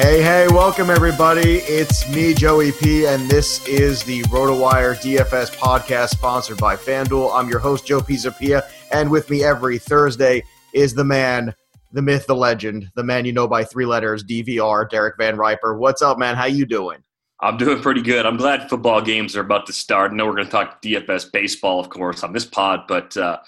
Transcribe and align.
Hey, 0.00 0.22
hey, 0.22 0.46
welcome 0.46 0.90
everybody. 0.90 1.56
It's 1.56 2.08
me, 2.14 2.32
Joey 2.32 2.70
P, 2.70 3.04
and 3.04 3.28
this 3.28 3.66
is 3.66 4.04
the 4.04 4.22
RotoWire 4.26 4.94
DFS 4.94 5.56
podcast 5.56 6.10
sponsored 6.10 6.58
by 6.58 6.76
FanDuel. 6.76 7.34
I'm 7.34 7.48
your 7.48 7.58
host, 7.58 7.84
Joe 7.84 7.98
Pisapia, 7.98 8.62
and 8.92 9.10
with 9.10 9.28
me 9.28 9.42
every 9.42 9.76
Thursday 9.76 10.44
is 10.72 10.94
the 10.94 11.02
man, 11.02 11.52
the 11.90 12.00
myth, 12.00 12.28
the 12.28 12.36
legend, 12.36 12.88
the 12.94 13.02
man 13.02 13.24
you 13.24 13.32
know 13.32 13.48
by 13.48 13.64
three 13.64 13.86
letters, 13.86 14.22
DVR, 14.22 14.88
Derek 14.88 15.16
Van 15.18 15.36
Riper. 15.36 15.76
What's 15.76 16.00
up, 16.00 16.16
man? 16.16 16.36
How 16.36 16.46
you 16.46 16.64
doing? 16.64 17.02
I'm 17.40 17.56
doing 17.56 17.82
pretty 17.82 18.02
good. 18.02 18.24
I'm 18.24 18.36
glad 18.36 18.70
football 18.70 19.02
games 19.02 19.36
are 19.36 19.40
about 19.40 19.66
to 19.66 19.72
start. 19.72 20.12
I 20.12 20.14
know 20.14 20.26
we're 20.26 20.36
going 20.36 20.46
to 20.46 20.52
talk 20.52 20.80
DFS 20.80 21.32
baseball, 21.32 21.80
of 21.80 21.90
course, 21.90 22.22
on 22.22 22.32
this 22.32 22.46
pod, 22.46 22.82
but 22.86 23.16
uh, 23.16 23.38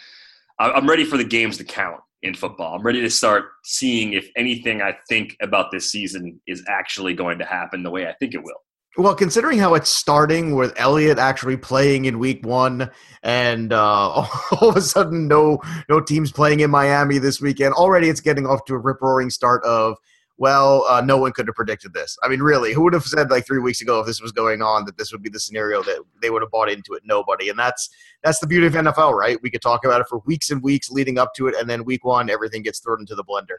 I'm 0.58 0.88
ready 0.88 1.04
for 1.04 1.16
the 1.16 1.22
games 1.22 1.58
to 1.58 1.64
count 1.64 2.00
in 2.22 2.34
football. 2.34 2.74
I'm 2.74 2.82
ready 2.82 3.00
to 3.00 3.10
start 3.10 3.46
seeing 3.64 4.12
if 4.12 4.28
anything 4.36 4.82
I 4.82 4.96
think 5.08 5.36
about 5.40 5.70
this 5.70 5.90
season 5.90 6.40
is 6.46 6.62
actually 6.68 7.14
going 7.14 7.38
to 7.38 7.44
happen 7.44 7.82
the 7.82 7.90
way 7.90 8.06
I 8.06 8.12
think 8.14 8.34
it 8.34 8.42
will. 8.42 8.60
Well, 8.96 9.14
considering 9.14 9.58
how 9.58 9.74
it's 9.74 9.88
starting 9.88 10.56
with 10.56 10.72
Elliott 10.76 11.18
actually 11.18 11.56
playing 11.56 12.06
in 12.06 12.18
Week 12.18 12.44
One, 12.44 12.90
and 13.22 13.72
uh, 13.72 13.78
all 14.60 14.68
of 14.68 14.76
a 14.76 14.80
sudden 14.80 15.28
no 15.28 15.60
no 15.88 16.00
teams 16.00 16.32
playing 16.32 16.60
in 16.60 16.70
Miami 16.70 17.18
this 17.18 17.40
weekend, 17.40 17.72
already 17.74 18.08
it's 18.08 18.20
getting 18.20 18.46
off 18.46 18.64
to 18.66 18.74
a 18.74 18.78
rip 18.78 19.00
roaring 19.00 19.30
start 19.30 19.64
of 19.64 19.96
well, 20.40 20.86
uh, 20.88 21.02
no 21.02 21.18
one 21.18 21.32
could 21.32 21.46
have 21.48 21.54
predicted 21.54 21.92
this. 21.92 22.16
I 22.22 22.28
mean, 22.28 22.40
really, 22.40 22.72
who 22.72 22.80
would 22.84 22.94
have 22.94 23.04
said 23.04 23.30
like 23.30 23.46
three 23.46 23.58
weeks 23.58 23.82
ago 23.82 24.00
if 24.00 24.06
this 24.06 24.22
was 24.22 24.32
going 24.32 24.62
on 24.62 24.86
that 24.86 24.96
this 24.96 25.12
would 25.12 25.22
be 25.22 25.28
the 25.28 25.38
scenario 25.38 25.82
that 25.82 26.00
they 26.22 26.30
would 26.30 26.40
have 26.40 26.50
bought 26.50 26.70
into 26.70 26.94
it? 26.94 27.02
Nobody. 27.04 27.50
And 27.50 27.58
that's 27.58 27.90
that's 28.22 28.38
the 28.38 28.46
beauty 28.46 28.66
of 28.66 28.72
NFL, 28.72 29.12
right? 29.12 29.38
We 29.42 29.50
could 29.50 29.60
talk 29.60 29.84
about 29.84 30.00
it 30.00 30.06
for 30.08 30.20
weeks 30.24 30.48
and 30.50 30.62
weeks 30.62 30.90
leading 30.90 31.18
up 31.18 31.34
to 31.34 31.46
it, 31.46 31.54
and 31.60 31.68
then 31.68 31.84
week 31.84 32.06
one, 32.06 32.30
everything 32.30 32.62
gets 32.62 32.80
thrown 32.80 33.00
into 33.00 33.14
the 33.14 33.22
blender. 33.22 33.58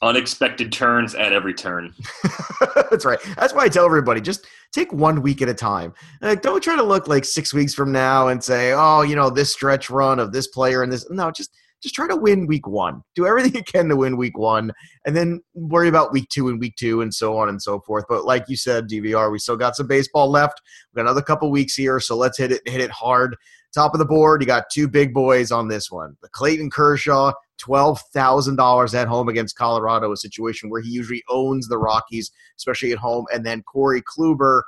Unexpected 0.00 0.72
turns 0.72 1.14
at 1.14 1.34
every 1.34 1.52
turn. 1.52 1.94
that's 2.90 3.04
right. 3.04 3.20
That's 3.36 3.52
why 3.52 3.64
I 3.64 3.68
tell 3.68 3.84
everybody 3.84 4.22
just 4.22 4.46
take 4.72 4.90
one 4.90 5.20
week 5.20 5.42
at 5.42 5.50
a 5.50 5.54
time. 5.54 5.92
Like, 6.22 6.40
don't 6.40 6.62
try 6.62 6.76
to 6.76 6.82
look 6.82 7.08
like 7.08 7.26
six 7.26 7.52
weeks 7.52 7.74
from 7.74 7.92
now 7.92 8.28
and 8.28 8.42
say, 8.42 8.72
oh, 8.72 9.02
you 9.02 9.16
know, 9.16 9.28
this 9.28 9.52
stretch 9.52 9.90
run 9.90 10.18
of 10.18 10.32
this 10.32 10.46
player 10.46 10.82
and 10.82 10.90
this. 10.90 11.08
No, 11.10 11.30
just 11.30 11.54
just 11.82 11.94
try 11.94 12.06
to 12.06 12.16
win 12.16 12.46
week 12.46 12.66
one. 12.66 13.02
Do 13.14 13.26
everything 13.26 13.54
you 13.54 13.64
can 13.64 13.88
to 13.88 13.96
win 13.96 14.16
week 14.16 14.38
one, 14.38 14.72
and 15.04 15.16
then 15.16 15.42
worry 15.54 15.88
about 15.88 16.12
week 16.12 16.28
two 16.28 16.48
and 16.48 16.60
week 16.60 16.76
two 16.76 17.00
and 17.00 17.12
so 17.12 17.36
on 17.36 17.48
and 17.48 17.60
so 17.60 17.80
forth. 17.80 18.04
But 18.08 18.24
like 18.24 18.44
you 18.48 18.56
said, 18.56 18.88
DVR, 18.88 19.30
we 19.30 19.38
still 19.38 19.56
got 19.56 19.76
some 19.76 19.86
baseball 19.86 20.30
left. 20.30 20.60
We 20.92 20.98
got 20.98 21.06
another 21.06 21.22
couple 21.22 21.50
weeks 21.50 21.74
here, 21.74 22.00
so 22.00 22.16
let's 22.16 22.38
hit 22.38 22.52
it 22.52 22.66
hit 22.66 22.80
it 22.80 22.90
hard. 22.90 23.36
Top 23.74 23.94
of 23.94 23.98
the 23.98 24.04
board, 24.04 24.42
you 24.42 24.46
got 24.46 24.64
two 24.70 24.86
big 24.86 25.14
boys 25.14 25.50
on 25.50 25.68
this 25.68 25.90
one. 25.90 26.14
The 26.20 26.28
Clayton 26.28 26.70
Kershaw, 26.70 27.32
twelve 27.58 28.00
thousand 28.12 28.56
dollars 28.56 28.94
at 28.94 29.08
home 29.08 29.28
against 29.28 29.56
Colorado, 29.56 30.12
a 30.12 30.16
situation 30.16 30.70
where 30.70 30.82
he 30.82 30.90
usually 30.90 31.22
owns 31.28 31.68
the 31.68 31.78
Rockies, 31.78 32.30
especially 32.56 32.92
at 32.92 32.98
home, 32.98 33.24
and 33.32 33.44
then 33.44 33.62
Corey 33.62 34.02
Kluber 34.02 34.62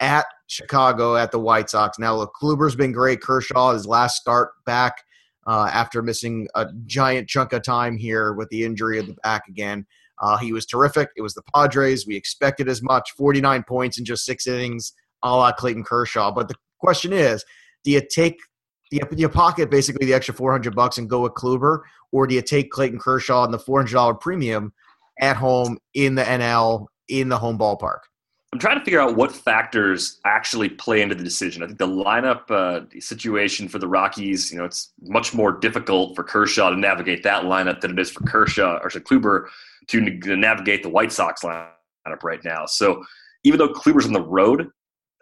at 0.00 0.26
Chicago 0.46 1.16
at 1.16 1.30
the 1.30 1.38
White 1.38 1.70
Sox. 1.70 1.98
Now, 1.98 2.16
look, 2.16 2.32
Kluber's 2.40 2.76
been 2.76 2.92
great. 2.92 3.20
Kershaw, 3.20 3.72
his 3.72 3.86
last 3.86 4.16
start 4.16 4.50
back 4.66 5.03
uh, 5.46 5.68
after 5.72 6.02
missing 6.02 6.48
a 6.54 6.66
giant 6.86 7.28
chunk 7.28 7.52
of 7.52 7.62
time 7.62 7.96
here 7.96 8.32
with 8.32 8.48
the 8.48 8.64
injury 8.64 8.98
of 8.98 9.06
the 9.06 9.14
back 9.22 9.48
again. 9.48 9.86
Uh, 10.20 10.36
he 10.36 10.52
was 10.52 10.64
terrific. 10.66 11.10
It 11.16 11.22
was 11.22 11.34
the 11.34 11.42
Padres. 11.54 12.06
We 12.06 12.16
expected 12.16 12.68
as 12.68 12.82
much 12.82 13.12
49 13.12 13.64
points 13.64 13.98
in 13.98 14.04
just 14.04 14.24
six 14.24 14.46
innings, 14.46 14.92
a 15.22 15.30
la 15.30 15.52
Clayton 15.52 15.84
Kershaw. 15.84 16.32
But 16.32 16.48
the 16.48 16.54
question 16.78 17.12
is 17.12 17.44
do 17.82 17.90
you 17.90 18.00
take 18.00 18.38
do 18.90 19.00
you 19.16 19.28
pocket 19.28 19.70
basically 19.70 20.06
the 20.06 20.14
extra 20.14 20.34
400 20.34 20.74
bucks 20.74 20.98
and 20.98 21.10
go 21.10 21.22
with 21.22 21.32
Kluber, 21.32 21.80
or 22.12 22.26
do 22.26 22.34
you 22.34 22.42
take 22.42 22.70
Clayton 22.70 22.98
Kershaw 22.98 23.44
and 23.44 23.52
the 23.52 23.58
$400 23.58 24.20
premium 24.20 24.72
at 25.20 25.36
home 25.36 25.78
in 25.94 26.14
the 26.14 26.22
NL 26.22 26.86
in 27.08 27.28
the 27.28 27.38
home 27.38 27.58
ballpark? 27.58 28.00
I'm 28.54 28.60
trying 28.60 28.78
to 28.78 28.84
figure 28.84 29.00
out 29.00 29.16
what 29.16 29.32
factors 29.32 30.20
actually 30.24 30.68
play 30.68 31.02
into 31.02 31.16
the 31.16 31.24
decision. 31.24 31.64
I 31.64 31.66
think 31.66 31.78
the 31.80 31.88
lineup 31.88 32.48
uh, 32.52 32.86
situation 33.00 33.66
for 33.66 33.80
the 33.80 33.88
Rockies, 33.88 34.52
you 34.52 34.58
know, 34.58 34.64
it's 34.64 34.92
much 35.02 35.34
more 35.34 35.58
difficult 35.58 36.14
for 36.14 36.22
Kershaw 36.22 36.70
to 36.70 36.76
navigate 36.76 37.24
that 37.24 37.42
lineup 37.42 37.80
than 37.80 37.90
it 37.90 37.98
is 37.98 38.12
for 38.12 38.22
Kershaw 38.22 38.78
or 38.80 38.90
Kluber 38.90 39.48
to 39.88 40.00
navigate 40.36 40.84
the 40.84 40.88
White 40.88 41.10
Sox 41.10 41.42
lineup 41.42 42.22
right 42.22 42.44
now. 42.44 42.64
So 42.64 43.02
even 43.42 43.58
though 43.58 43.72
Kluber's 43.72 44.06
on 44.06 44.12
the 44.12 44.22
road, 44.22 44.70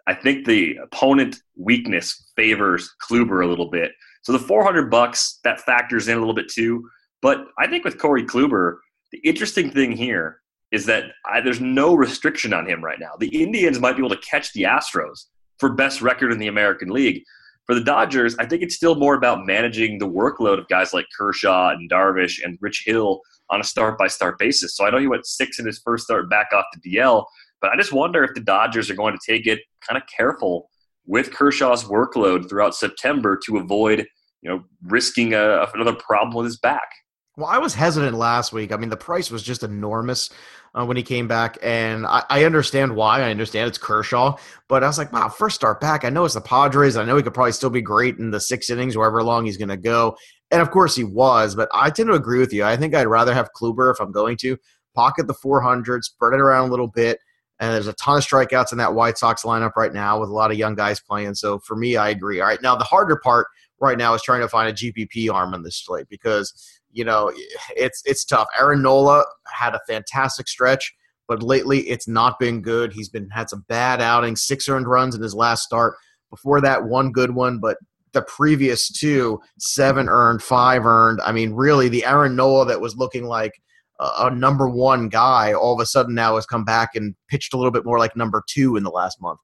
I 0.05 0.13
think 0.13 0.45
the 0.45 0.75
opponent 0.75 1.37
weakness 1.57 2.29
favors 2.35 2.87
Kluber 3.01 3.43
a 3.43 3.47
little 3.47 3.71
bit. 3.71 3.93
So 4.21 4.31
the 4.31 4.37
400 4.37 4.91
bucks 4.91 5.39
that 5.43 5.59
factors 5.59 6.07
in 6.07 6.17
a 6.17 6.19
little 6.19 6.35
bit 6.35 6.49
too. 6.49 6.87
But 7.23 7.45
I 7.57 7.65
think 7.65 7.83
with 7.83 7.97
Corey 7.97 8.25
Kluber, 8.25 8.77
the 9.11 9.17
interesting 9.27 9.71
thing 9.71 9.91
here 9.91 10.42
is 10.73 10.87
that 10.87 11.11
I, 11.23 11.39
there's 11.39 11.61
no 11.61 11.93
restriction 11.93 12.51
on 12.51 12.67
him 12.67 12.83
right 12.83 12.99
now. 12.99 13.11
The 13.19 13.27
Indians 13.41 13.79
might 13.79 13.93
be 13.95 13.99
able 13.99 14.15
to 14.15 14.21
catch 14.27 14.51
the 14.53 14.63
Astros 14.63 15.27
for 15.59 15.71
best 15.71 16.01
record 16.01 16.31
in 16.31 16.39
the 16.39 16.47
American 16.47 16.89
League. 16.89 17.23
For 17.67 17.75
the 17.75 17.83
Dodgers, 17.83 18.35
I 18.39 18.47
think 18.47 18.63
it's 18.63 18.75
still 18.75 18.95
more 18.95 19.13
about 19.13 19.45
managing 19.45 19.99
the 19.99 20.09
workload 20.09 20.59
of 20.59 20.67
guys 20.67 20.91
like 20.91 21.05
Kershaw 21.15 21.69
and 21.69 21.89
Darvish 21.89 22.43
and 22.43 22.57
Rich 22.59 22.83
Hill 22.85 23.21
on 23.51 23.61
a 23.61 23.63
start 23.63 23.99
by 23.99 24.07
start 24.07 24.39
basis. 24.39 24.75
So 24.75 24.85
I 24.85 24.89
know 24.89 24.97
he 24.97 25.07
went 25.07 25.27
six 25.27 25.59
in 25.59 25.65
his 25.65 25.79
first 25.79 26.05
start 26.05 26.29
back 26.29 26.47
off 26.53 26.65
the 26.73 26.95
DL, 26.95 27.23
but 27.61 27.71
I 27.71 27.77
just 27.77 27.93
wonder 27.93 28.23
if 28.23 28.33
the 28.33 28.41
Dodgers 28.41 28.89
are 28.89 28.95
going 28.95 29.13
to 29.13 29.31
take 29.31 29.45
it 29.45 29.59
kind 29.87 30.01
of 30.01 30.07
careful 30.09 30.69
with 31.05 31.31
Kershaw's 31.31 31.83
workload 31.83 32.49
throughout 32.49 32.75
September 32.75 33.39
to 33.45 33.57
avoid, 33.57 34.07
you 34.41 34.49
know, 34.49 34.63
risking 34.81 35.35
a, 35.35 35.67
another 35.73 35.93
problem 35.93 36.33
with 36.35 36.45
his 36.45 36.57
back. 36.57 36.89
Well, 37.35 37.47
I 37.47 37.57
was 37.57 37.73
hesitant 37.73 38.15
last 38.15 38.53
week. 38.53 38.71
I 38.71 38.77
mean, 38.77 38.89
the 38.89 38.97
price 38.97 39.31
was 39.31 39.41
just 39.41 39.63
enormous 39.63 40.29
uh, 40.75 40.85
when 40.85 40.97
he 40.97 41.03
came 41.03 41.27
back, 41.27 41.57
and 41.63 42.05
I, 42.05 42.23
I, 42.29 42.43
understand 42.45 42.95
why. 42.95 43.21
I 43.21 43.31
understand 43.31 43.67
it's 43.67 43.79
Kershaw, 43.79 44.37
but 44.67 44.83
I 44.83 44.87
was 44.87 44.99
like, 44.99 45.11
wow, 45.11 45.29
first 45.29 45.55
start 45.55 45.81
back. 45.81 46.05
I 46.05 46.09
know 46.09 46.25
it's 46.25 46.35
the 46.35 46.41
Padres. 46.41 46.95
I 46.95 47.05
know 47.05 47.17
he 47.17 47.23
could 47.23 47.33
probably 47.33 47.51
still 47.51 47.71
be 47.71 47.81
great 47.81 48.19
in 48.19 48.29
the 48.29 48.39
six 48.39 48.69
innings, 48.69 48.95
wherever 48.95 49.23
long 49.23 49.45
he's 49.45 49.57
going 49.57 49.69
to 49.69 49.77
go. 49.77 50.15
And 50.51 50.61
of 50.61 50.69
course, 50.69 50.95
he 50.95 51.03
was, 51.03 51.55
but 51.55 51.69
I 51.73 51.89
tend 51.89 52.09
to 52.09 52.15
agree 52.15 52.39
with 52.39 52.53
you. 52.53 52.63
I 52.63 52.77
think 52.77 52.93
I'd 52.93 53.07
rather 53.07 53.33
have 53.33 53.49
Kluber 53.55 53.91
if 53.91 53.99
I'm 53.99 54.11
going 54.11 54.37
to. 54.37 54.57
pocket 54.93 55.25
the 55.25 55.33
400, 55.33 56.03
spread 56.03 56.35
it 56.35 56.39
around 56.39 56.67
a 56.67 56.71
little 56.71 56.87
bit. 56.87 57.19
And 57.59 57.73
there's 57.73 57.87
a 57.87 57.93
ton 57.93 58.17
of 58.17 58.23
strikeouts 58.23 58.71
in 58.71 58.77
that 58.77 58.93
White 58.93 59.17
Sox 59.17 59.43
lineup 59.43 59.75
right 59.75 59.93
now 59.93 60.19
with 60.19 60.29
a 60.29 60.33
lot 60.33 60.51
of 60.51 60.57
young 60.57 60.75
guys 60.75 60.99
playing. 60.99 61.33
So 61.33 61.59
for 61.59 61.75
me, 61.75 61.97
I 61.97 62.09
agree. 62.09 62.41
All 62.41 62.47
right, 62.47 62.61
now 62.61 62.75
the 62.75 62.83
harder 62.83 63.15
part 63.15 63.47
right 63.79 63.97
now 63.97 64.13
is 64.13 64.21
trying 64.21 64.41
to 64.41 64.47
find 64.47 64.69
a 64.69 64.73
GPP 64.73 65.33
arm 65.33 65.53
on 65.53 65.63
this 65.63 65.77
slate 65.77 66.07
because 66.09 66.53
you 66.93 67.03
know 67.03 67.31
it's 67.75 68.01
it's 68.05 68.23
tough. 68.23 68.47
Aaron 68.59 68.81
Nola 68.81 69.25
had 69.47 69.75
a 69.75 69.81
fantastic 69.87 70.47
stretch, 70.47 70.93
but 71.27 71.43
lately 71.43 71.81
it's 71.89 72.07
not 72.07 72.39
been 72.39 72.61
good. 72.61 72.93
He's 72.93 73.09
been 73.09 73.29
had 73.29 73.49
some 73.49 73.65
bad 73.67 74.01
outings, 74.01 74.43
six 74.43 74.69
earned 74.69 74.87
runs 74.87 75.15
in 75.15 75.21
his 75.21 75.35
last 75.35 75.63
start. 75.63 75.95
Before 76.29 76.61
that, 76.61 76.85
one 76.85 77.11
good 77.11 77.35
one, 77.35 77.59
but 77.59 77.77
the 78.13 78.23
previous 78.23 78.89
two, 78.91 79.39
seven 79.59 80.07
earned, 80.07 80.41
five 80.41 80.85
earned. 80.85 81.19
I 81.21 81.31
mean, 81.31 81.53
really, 81.53 81.89
the 81.89 82.05
Aaron 82.05 82.35
Nola 82.35 82.65
that 82.67 82.81
was 82.81 82.95
looking 82.95 83.25
like 83.25 83.53
a, 83.99 84.31
number 84.31 84.69
one 84.69 85.09
guy 85.09 85.53
all 85.53 85.73
of 85.73 85.79
a 85.79 85.85
sudden 85.85 86.15
now 86.15 86.35
has 86.35 86.45
come 86.45 86.65
back 86.65 86.95
and 86.95 87.15
pitched 87.27 87.53
a 87.53 87.57
little 87.57 87.71
bit 87.71 87.85
more 87.85 87.99
like 87.99 88.15
number 88.15 88.43
two 88.47 88.75
in 88.75 88.83
the 88.83 88.89
last 88.89 89.21
month. 89.21 89.39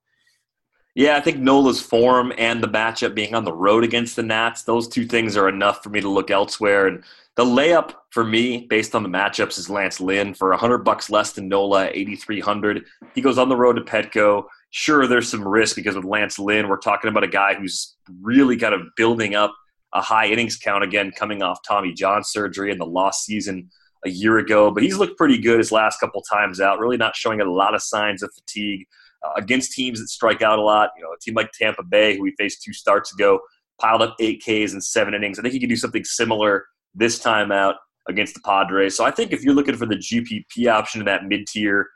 Yeah, 0.96 1.16
I 1.16 1.22
think 1.22 1.38
Nola's 1.38 1.82
form 1.82 2.34
and 2.38 2.62
the 2.62 2.68
matchup 2.68 3.14
being 3.14 3.36
on 3.36 3.46
the 3.46 3.54
road 3.54 3.84
against 3.84 4.16
the 4.16 4.24
Nats, 4.24 4.64
those 4.64 4.88
two 4.88 5.06
things 5.06 5.38
are 5.38 5.48
enough 5.48 5.84
for 5.84 5.90
me 5.90 6.02
to 6.02 6.10
look 6.10 6.32
elsewhere. 6.32 6.88
And 6.88 7.04
the 7.36 7.46
layup 7.46 7.94
for 8.10 8.26
me, 8.26 8.66
based 8.70 8.96
on 8.96 9.04
the 9.04 9.10
matchups, 9.10 9.58
is 9.60 9.70
Lance 9.70 10.02
Lynn 10.02 10.34
for 10.34 10.50
100 10.50 10.80
bucks 10.80 11.10
less 11.10 11.32
than 11.32 11.48
Nola, 11.48 11.90
8,300. 11.94 12.84
He 13.14 13.22
goes 13.22 13.38
on 13.38 13.50
the 13.50 13.56
road 13.56 13.74
to 13.74 13.82
Petco. 13.82 14.46
Sure, 14.72 15.08
there's 15.08 15.30
some 15.30 15.48
risk 15.48 15.76
because 15.76 15.96
with 15.96 16.06
Lance 16.06 16.40
Lynn, 16.40 16.68
we're 16.68 16.78
talking 16.78 17.10
about 17.10 17.24
a 17.24 17.30
guy 17.30 17.54
who's 17.54 17.96
really 18.22 18.58
kind 18.58 18.74
of 18.74 18.82
building 18.98 19.36
up 19.36 19.56
a 19.94 20.02
high 20.02 20.28
innings 20.28 20.58
count 20.58 20.84
again, 20.84 21.12
coming 21.18 21.42
off 21.42 21.60
Tommy 21.68 21.94
John 21.94 22.24
surgery 22.24 22.72
in 22.72 22.78
the 22.78 22.86
lost 22.86 23.26
season 23.26 23.70
a 24.06 24.10
year 24.10 24.38
ago. 24.40 24.72
But 24.72 24.84
he's 24.84 24.98
looked 24.98 25.18
pretty 25.18 25.40
good 25.40 25.60
his 25.60 25.72
last 25.72 26.00
couple 26.00 26.22
times 26.24 26.60
out, 26.60 26.80
really 26.80 26.98
not 26.98 27.16
showing 27.16 27.42
a 27.42 27.46
lot 27.46 27.76
of 27.76 27.82
signs 27.82 28.22
of 28.24 28.34
fatigue 28.34 28.86
uh, 29.26 29.32
against 29.38 29.72
teams 29.72 30.00
that 30.00 30.08
strike 30.08 30.42
out 30.42 30.60
a 30.60 30.62
lot. 30.62 30.92
You 30.98 31.04
know, 31.04 31.10
a 31.10 31.20
team 31.20 31.34
like 31.34 31.52
Tampa 31.52 31.84
Bay, 31.84 32.16
who 32.16 32.24
we 32.24 32.34
faced 32.38 32.64
two 32.64 32.74
starts 32.74 33.14
ago, 33.14 33.40
piled 33.80 34.02
up 34.02 34.16
eight 34.20 34.42
Ks 34.42 34.74
in 34.74 34.82
seven 34.82 35.14
innings. 35.14 35.40
I 35.40 35.42
think 35.42 35.54
he 35.54 35.60
could 35.60 35.70
do 35.70 35.76
something 35.76 36.04
similar 36.04 36.66
this 36.94 37.20
time 37.20 37.52
out 37.52 37.76
against 38.08 38.34
the 38.34 38.42
Padres. 38.42 38.96
So 38.96 39.06
I 39.06 39.12
think 39.12 39.32
if 39.32 39.44
you're 39.44 39.54
looking 39.54 39.78
for 39.78 39.86
the 39.86 39.96
GPP 39.96 40.68
option 40.72 41.02
in 41.02 41.06
that 41.06 41.26
mid 41.26 41.48
tier, 41.48 41.88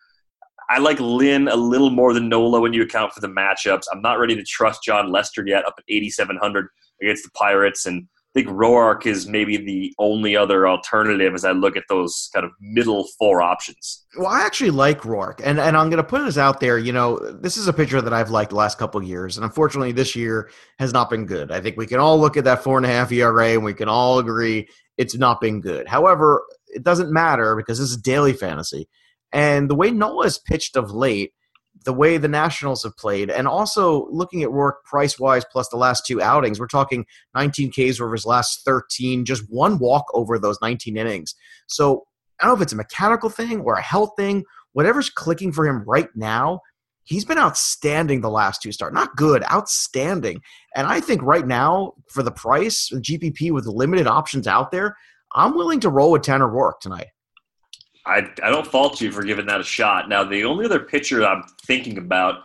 I 0.70 0.80
like 0.80 1.00
Lynn 1.00 1.48
a 1.48 1.56
little 1.56 1.90
more 1.90 2.14
than 2.14 2.30
Nola 2.30 2.60
when 2.62 2.74
you 2.74 2.84
account 2.84 3.14
for 3.14 3.20
the 3.20 3.28
matchups. 3.28 3.84
I'm 3.92 4.02
not 4.02 4.20
ready 4.20 4.36
to 4.36 4.44
trust 4.44 4.84
Jon 4.84 5.12
Lester 5.12 5.44
yet, 5.46 5.66
up 5.66 5.75
at 5.78 5.84
8,700 5.88 6.68
against 7.02 7.24
the 7.24 7.31
Pirates, 7.31 7.86
and 7.86 8.08
I 8.36 8.40
think 8.40 8.50
Roark 8.50 9.06
is 9.06 9.28
maybe 9.28 9.58
the 9.58 9.94
only 10.00 10.36
other 10.36 10.68
alternative 10.68 11.36
as 11.36 11.46
I 11.46 11.52
look 11.52 11.78
at 11.78 11.84
those 11.88 12.32
kind 12.34 12.44
of 12.44 12.52
middle 12.60 13.06
four 13.20 13.44
options. 13.44 14.06
Well, 14.18 14.26
I 14.26 14.42
actually 14.42 14.72
like 14.72 15.02
Roark, 15.02 15.40
and 15.44 15.60
and 15.60 15.78
I'm 15.78 15.92
going 15.92 16.02
to 16.02 16.04
put 16.04 16.26
this 16.26 16.38
out 16.40 16.60
there. 16.60 16.80
You 16.80 16.94
know, 16.94 17.20
this 17.20 17.58
is 17.58 17.68
a 17.68 17.74
pitcher 17.74 18.02
that 18.02 18.12
I've 18.12 18.32
liked 18.32 18.50
the 18.50 18.56
last 18.56 18.80
couple 18.80 19.04
years, 19.04 19.38
and 19.38 19.46
unfortunately, 19.46 19.92
this 19.92 20.16
year 20.16 20.50
has 20.80 20.92
not 20.92 21.12
been 21.12 21.28
good. 21.28 21.52
I 21.52 21.62
think 21.62 21.78
we 21.78 21.86
can 21.86 22.00
all 22.00 22.20
look 22.20 22.36
at 22.36 22.44
that 22.46 22.64
four 22.64 22.78
and 22.78 22.88
a 22.88 22.90
half 22.90 23.12
ERA, 23.12 23.50
and 23.50 23.64
we 23.64 23.76
can 23.76 23.88
all 23.88 24.18
agree 24.18 24.68
it's 24.98 25.16
not 25.16 25.40
been 25.40 25.62
good. 25.62 25.88
However, 25.88 26.44
it 26.70 26.84
doesn't 26.84 27.14
matter 27.14 27.56
because 27.56 27.78
this 27.78 27.92
is 27.92 27.98
daily 27.98 28.34
fantasy, 28.34 28.90
and 29.32 29.70
the 29.70 29.76
way 29.76 29.92
Nola's 29.92 30.40
pitched 30.40 30.76
of 30.76 30.90
late 30.90 31.34
the 31.84 31.94
way 31.94 32.18
the 32.18 32.28
Nationals 32.28 32.84
have 32.84 32.96
played, 32.98 33.30
and 33.30 33.48
also 33.48 34.08
looking 34.10 34.44
at 34.44 34.50
Roark 34.50 34.84
price 34.86 35.20
wise 35.20 35.46
plus 35.52 35.70
the 35.70 35.78
last 35.78 36.06
two 36.06 36.22
outings, 36.22 36.60
we're 36.60 36.68
talking 36.68 37.06
19 37.36 37.72
Ks 37.72 38.00
over 38.00 38.14
his 38.14 38.26
last 38.26 38.64
13, 38.66 39.26
just 39.26 39.44
one 39.50 39.80
walk 39.80 40.06
over 40.14 40.38
those 40.38 40.58
19 40.62 40.98
innings. 40.98 41.36
So 41.68 42.06
I 42.40 42.46
don't 42.46 42.56
know 42.56 42.62
if 42.62 42.64
it's 42.64 42.74
a 42.74 42.78
mechanical 42.78 43.30
thing 43.30 43.62
or 43.62 43.76
a 43.76 43.82
health 43.82 44.12
thing, 44.18 44.44
whatever's 44.74 45.10
clicking 45.10 45.52
for 45.52 45.68
him 45.68 45.84
right 45.86 46.10
now. 46.16 46.62
He's 47.06 47.26
been 47.26 47.38
outstanding 47.38 48.22
the 48.22 48.30
last 48.30 48.62
two 48.62 48.72
start. 48.72 48.94
Not 48.94 49.16
good, 49.18 49.44
outstanding. 49.52 50.42
And 50.76 50.88
I 50.88 51.02
think 51.02 51.22
right 51.22 51.46
now, 51.46 51.94
for 52.10 52.24
the 52.24 52.32
price, 52.32 52.90
GPP 52.94 53.52
with 53.52 53.66
limited 53.66 54.08
options 54.08 54.48
out 54.48 54.72
there, 54.72 54.96
I'm 55.36 55.56
willing 55.56 55.82
to 55.82 55.90
roll 55.90 56.12
with 56.12 56.22
Tanner 56.22 56.48
Roark 56.48 56.80
tonight. 56.80 57.08
I, 58.06 58.30
I 58.44 58.50
don't 58.50 58.68
fault 58.68 59.00
you 59.02 59.12
for 59.12 59.24
giving 59.24 59.46
that 59.46 59.62
a 59.62 59.64
shot. 59.64 60.10
Now, 60.10 60.24
the 60.24 60.44
only 60.44 60.66
other 60.66 60.80
pitcher 60.80 61.26
I'm 61.26 61.44
thinking 61.66 61.98
about 61.98 62.44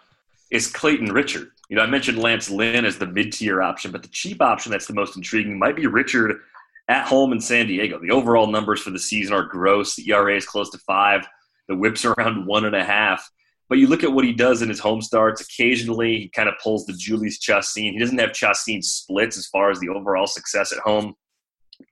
is 0.50 0.70
Clayton 0.70 1.12
Richard. 1.12 1.50
You 1.68 1.76
know, 1.76 1.82
I 1.82 1.86
mentioned 1.86 2.18
Lance 2.18 2.48
Lynn 2.48 2.84
as 2.84 2.98
the 2.98 3.06
mid 3.06 3.32
tier 3.32 3.62
option, 3.62 3.90
but 3.90 4.02
the 4.02 4.08
cheap 4.08 4.40
option 4.40 4.72
that's 4.72 4.86
the 4.86 4.94
most 4.94 5.16
intriguing 5.16 5.58
might 5.58 5.76
be 5.76 5.86
Richard 5.86 6.40
at 6.88 7.06
home 7.06 7.32
in 7.32 7.40
San 7.40 7.66
Diego. 7.66 7.98
The 7.98 8.10
overall 8.10 8.46
numbers 8.46 8.80
for 8.80 8.90
the 8.90 8.98
season 8.98 9.34
are 9.34 9.42
gross. 9.42 9.94
The 9.96 10.10
ERA 10.10 10.36
is 10.36 10.46
close 10.46 10.70
to 10.70 10.78
five. 10.78 11.26
The 11.68 11.76
whips 11.76 12.04
around 12.04 12.46
one 12.46 12.64
and 12.64 12.74
a 12.74 12.84
half. 12.84 13.30
But 13.68 13.76
you 13.76 13.86
look 13.86 14.02
at 14.02 14.12
what 14.12 14.24
he 14.24 14.32
does 14.32 14.62
in 14.62 14.70
his 14.70 14.80
home 14.80 15.02
starts. 15.02 15.42
Occasionally, 15.42 16.18
he 16.20 16.28
kind 16.30 16.48
of 16.48 16.54
pulls 16.62 16.86
the 16.86 16.94
Jhoulys 16.94 17.38
Chacin. 17.38 17.92
He 17.92 17.98
doesn't 17.98 18.18
have 18.18 18.32
Chacin 18.32 18.80
splits 18.80 19.36
as 19.36 19.46
far 19.46 19.70
as 19.70 19.78
the 19.78 19.90
overall 19.90 20.26
success 20.26 20.72
at 20.72 20.78
home. 20.78 21.14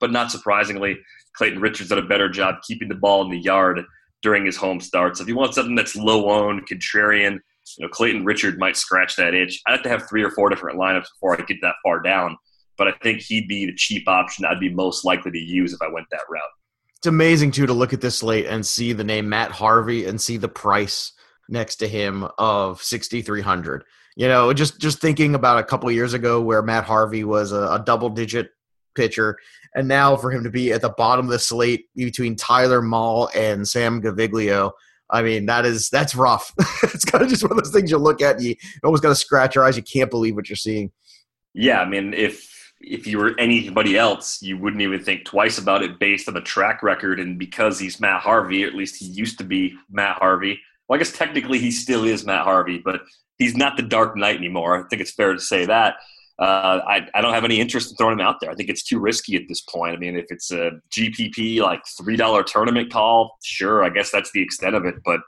But 0.00 0.10
not 0.10 0.30
surprisingly, 0.30 0.98
Clayton 1.36 1.60
Richards 1.60 1.90
done 1.90 1.98
a 1.98 2.06
better 2.06 2.28
job 2.28 2.56
keeping 2.66 2.88
the 2.88 2.94
ball 2.94 3.22
in 3.24 3.30
the 3.30 3.38
yard 3.38 3.84
during 4.22 4.44
his 4.44 4.56
home 4.56 4.80
starts. 4.80 5.20
If 5.20 5.28
you 5.28 5.36
want 5.36 5.54
something 5.54 5.74
that's 5.74 5.96
low 5.96 6.30
owned, 6.30 6.68
contrarian, 6.68 7.38
you 7.78 7.84
know, 7.84 7.88
Clayton 7.88 8.24
Richard 8.24 8.58
might 8.58 8.76
scratch 8.76 9.16
that 9.16 9.34
itch. 9.34 9.60
I'd 9.66 9.72
have 9.72 9.82
to 9.82 9.88
have 9.88 10.08
three 10.08 10.22
or 10.22 10.30
four 10.30 10.48
different 10.48 10.78
lineups 10.78 11.06
before 11.14 11.40
I 11.40 11.44
get 11.44 11.58
that 11.62 11.74
far 11.84 12.00
down. 12.00 12.36
But 12.78 12.88
I 12.88 12.92
think 13.02 13.20
he'd 13.20 13.48
be 13.48 13.66
the 13.66 13.74
cheap 13.74 14.08
option 14.08 14.44
I'd 14.44 14.60
be 14.60 14.72
most 14.72 15.04
likely 15.04 15.30
to 15.30 15.38
use 15.38 15.72
if 15.72 15.80
I 15.82 15.88
went 15.88 16.06
that 16.10 16.20
route. 16.28 16.42
It's 16.98 17.06
amazing 17.06 17.50
too 17.50 17.66
to 17.66 17.72
look 17.72 17.92
at 17.92 18.00
this 18.00 18.18
slate 18.18 18.46
and 18.46 18.64
see 18.64 18.92
the 18.92 19.04
name 19.04 19.28
Matt 19.28 19.50
Harvey 19.50 20.06
and 20.06 20.20
see 20.20 20.36
the 20.36 20.48
price 20.48 21.12
next 21.48 21.76
to 21.76 21.88
him 21.88 22.26
of 22.38 22.82
sixty 22.82 23.22
three 23.22 23.42
hundred. 23.42 23.84
You 24.16 24.28
know, 24.28 24.52
just 24.52 24.80
just 24.80 25.00
thinking 25.00 25.34
about 25.34 25.58
a 25.58 25.64
couple 25.64 25.90
years 25.90 26.14
ago 26.14 26.40
where 26.40 26.62
Matt 26.62 26.84
Harvey 26.84 27.24
was 27.24 27.52
a, 27.52 27.68
a 27.72 27.82
double 27.84 28.08
digit 28.08 28.50
pitcher 28.94 29.38
and 29.76 29.86
now 29.86 30.16
for 30.16 30.32
him 30.32 30.42
to 30.42 30.50
be 30.50 30.72
at 30.72 30.80
the 30.80 30.88
bottom 30.88 31.26
of 31.26 31.30
the 31.30 31.38
slate 31.38 31.84
between 31.94 32.34
Tyler 32.34 32.80
Mahle 32.80 33.28
and 33.36 33.68
Sam 33.68 34.00
Gaviglio, 34.00 34.72
I 35.10 35.22
mean 35.22 35.46
that 35.46 35.64
is 35.66 35.90
that's 35.90 36.16
rough. 36.16 36.52
it's 36.82 37.04
kind 37.04 37.22
of 37.22 37.30
just 37.30 37.44
one 37.44 37.52
of 37.52 37.62
those 37.62 37.72
things 37.72 37.90
you 37.90 37.98
look 37.98 38.22
at, 38.22 38.36
and 38.36 38.44
you 38.44 38.56
almost 38.82 39.02
got 39.02 39.10
to 39.10 39.14
scratch 39.14 39.54
your 39.54 39.64
eyes. 39.64 39.76
You 39.76 39.82
can't 39.82 40.10
believe 40.10 40.34
what 40.34 40.48
you're 40.48 40.56
seeing. 40.56 40.90
Yeah, 41.54 41.80
I 41.80 41.88
mean 41.88 42.14
if 42.14 42.50
if 42.80 43.06
you 43.06 43.18
were 43.18 43.38
anybody 43.38 43.96
else, 43.96 44.42
you 44.42 44.56
wouldn't 44.56 44.82
even 44.82 45.02
think 45.02 45.24
twice 45.24 45.58
about 45.58 45.82
it 45.82 45.98
based 45.98 46.26
on 46.26 46.34
the 46.34 46.40
track 46.40 46.82
record 46.82 47.20
and 47.20 47.38
because 47.38 47.78
he's 47.78 48.00
Matt 48.00 48.22
Harvey, 48.22 48.64
or 48.64 48.68
at 48.68 48.74
least 48.74 48.96
he 48.96 49.06
used 49.06 49.38
to 49.38 49.44
be 49.44 49.74
Matt 49.90 50.16
Harvey. 50.16 50.58
Well, 50.88 50.96
I 50.96 50.98
guess 50.98 51.12
technically 51.12 51.58
he 51.58 51.70
still 51.70 52.04
is 52.04 52.24
Matt 52.24 52.44
Harvey, 52.44 52.78
but 52.78 53.02
he's 53.38 53.56
not 53.56 53.76
the 53.76 53.82
Dark 53.82 54.16
Knight 54.16 54.36
anymore. 54.36 54.78
I 54.78 54.88
think 54.88 55.02
it's 55.02 55.12
fair 55.12 55.32
to 55.34 55.40
say 55.40 55.66
that 55.66 55.96
uh, 56.38 56.80
I, 56.86 57.08
I 57.14 57.22
don't 57.22 57.32
have 57.32 57.44
any 57.44 57.60
interest 57.60 57.90
in 57.90 57.96
throwing 57.96 58.14
him 58.14 58.26
out 58.26 58.40
there. 58.40 58.50
I 58.50 58.54
think 58.54 58.68
it's 58.68 58.82
too 58.82 58.98
risky 58.98 59.36
at 59.36 59.42
this 59.48 59.62
point. 59.62 59.94
I 59.94 59.98
mean, 59.98 60.16
if 60.16 60.26
it's 60.28 60.50
a 60.50 60.72
GPP 60.90 61.60
like 61.60 61.82
three 61.98 62.16
dollar 62.16 62.42
tournament 62.42 62.92
call, 62.92 63.38
sure, 63.42 63.84
I 63.84 63.88
guess 63.88 64.10
that's 64.10 64.30
the 64.32 64.42
extent 64.42 64.74
of 64.74 64.84
it. 64.84 64.96
But 65.04 65.20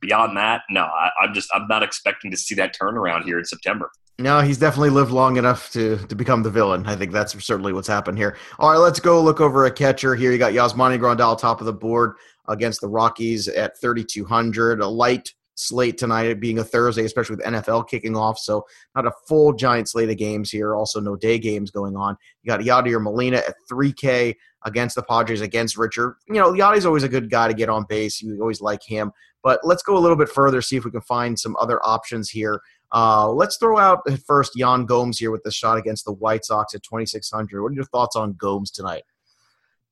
beyond 0.00 0.36
that, 0.36 0.62
no, 0.68 0.82
I, 0.82 1.10
I'm 1.22 1.32
just 1.32 1.48
I'm 1.54 1.66
not 1.68 1.82
expecting 1.82 2.30
to 2.30 2.36
see 2.36 2.54
that 2.56 2.76
turnaround 2.78 3.24
here 3.24 3.38
in 3.38 3.44
September. 3.44 3.90
No, 4.18 4.42
he's 4.42 4.58
definitely 4.58 4.90
lived 4.90 5.12
long 5.12 5.38
enough 5.38 5.70
to 5.72 5.96
to 5.96 6.14
become 6.14 6.42
the 6.42 6.50
villain. 6.50 6.86
I 6.86 6.94
think 6.94 7.12
that's 7.12 7.42
certainly 7.42 7.72
what's 7.72 7.88
happened 7.88 8.18
here. 8.18 8.36
All 8.58 8.70
right, 8.70 8.76
let's 8.76 9.00
go 9.00 9.22
look 9.22 9.40
over 9.40 9.64
a 9.64 9.70
catcher 9.70 10.14
here. 10.14 10.30
You 10.30 10.36
got 10.36 10.52
Yasmani 10.52 10.98
Grandal 10.98 11.38
top 11.38 11.60
of 11.60 11.66
the 11.66 11.72
board 11.72 12.16
against 12.48 12.82
the 12.82 12.88
Rockies 12.88 13.48
at 13.48 13.80
3,200. 13.80 14.80
A 14.80 14.86
light 14.86 15.32
slate 15.60 15.98
tonight, 15.98 16.32
being 16.40 16.58
a 16.58 16.64
Thursday, 16.64 17.04
especially 17.04 17.36
with 17.36 17.44
NFL 17.44 17.88
kicking 17.88 18.16
off. 18.16 18.38
So 18.38 18.64
not 18.94 19.06
a 19.06 19.12
full 19.28 19.52
giant 19.52 19.88
slate 19.88 20.10
of 20.10 20.16
games 20.16 20.50
here. 20.50 20.74
Also, 20.74 21.00
no 21.00 21.16
day 21.16 21.38
games 21.38 21.70
going 21.70 21.96
on. 21.96 22.16
You 22.42 22.48
got 22.48 22.60
Yadier 22.60 23.02
Molina 23.02 23.38
at 23.38 23.54
3K 23.70 24.34
against 24.64 24.96
the 24.96 25.02
Padres 25.02 25.40
against 25.40 25.76
Richard. 25.76 26.16
You 26.28 26.34
know, 26.34 26.52
Yadi's 26.52 26.86
always 26.86 27.02
a 27.02 27.08
good 27.08 27.30
guy 27.30 27.48
to 27.48 27.54
get 27.54 27.68
on 27.68 27.84
base. 27.88 28.20
You 28.20 28.38
always 28.40 28.60
like 28.60 28.82
him. 28.82 29.12
But 29.42 29.60
let's 29.62 29.82
go 29.82 29.96
a 29.96 30.00
little 30.00 30.16
bit 30.16 30.28
further, 30.28 30.60
see 30.60 30.76
if 30.76 30.84
we 30.84 30.90
can 30.90 31.00
find 31.02 31.38
some 31.38 31.56
other 31.58 31.80
options 31.86 32.28
here. 32.28 32.60
Uh, 32.92 33.30
let's 33.30 33.56
throw 33.56 33.78
out 33.78 34.00
first 34.26 34.52
Yan 34.56 34.84
Gomes 34.84 35.18
here 35.18 35.30
with 35.30 35.42
the 35.44 35.50
shot 35.50 35.78
against 35.78 36.04
the 36.04 36.12
White 36.12 36.44
Sox 36.44 36.74
at 36.74 36.82
2,600. 36.82 37.62
What 37.62 37.70
are 37.70 37.74
your 37.74 37.84
thoughts 37.84 38.16
on 38.16 38.32
Gomes 38.34 38.70
tonight? 38.70 39.02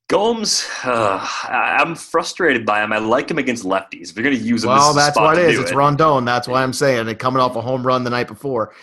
Gomes, 0.09 0.67
uh, 0.83 1.23
I'm 1.43 1.93
frustrated 1.95 2.65
by 2.65 2.83
him. 2.83 2.91
I 2.91 2.97
like 2.97 3.29
him 3.29 3.37
against 3.37 3.63
lefties. 3.63 4.09
If 4.09 4.15
you're 4.15 4.23
going 4.23 4.35
to 4.35 4.43
use 4.43 4.63
him, 4.63 4.71
well, 4.71 4.91
that's 4.91 5.15
what 5.15 5.37
it 5.37 5.45
is. 5.45 5.59
It's 5.59 5.71
it. 5.71 5.75
Rondon. 5.75 6.25
That's 6.25 6.47
why 6.47 6.63
I'm 6.63 6.73
saying 6.73 7.07
it. 7.07 7.19
Coming 7.19 7.39
off 7.39 7.55
a 7.55 7.61
home 7.61 7.85
run 7.85 8.03
the 8.03 8.09
night 8.09 8.27
before. 8.27 8.73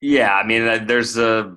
Yeah, 0.00 0.32
I 0.32 0.46
mean, 0.46 0.62
uh, 0.62 0.84
there's 0.86 1.18
a 1.18 1.56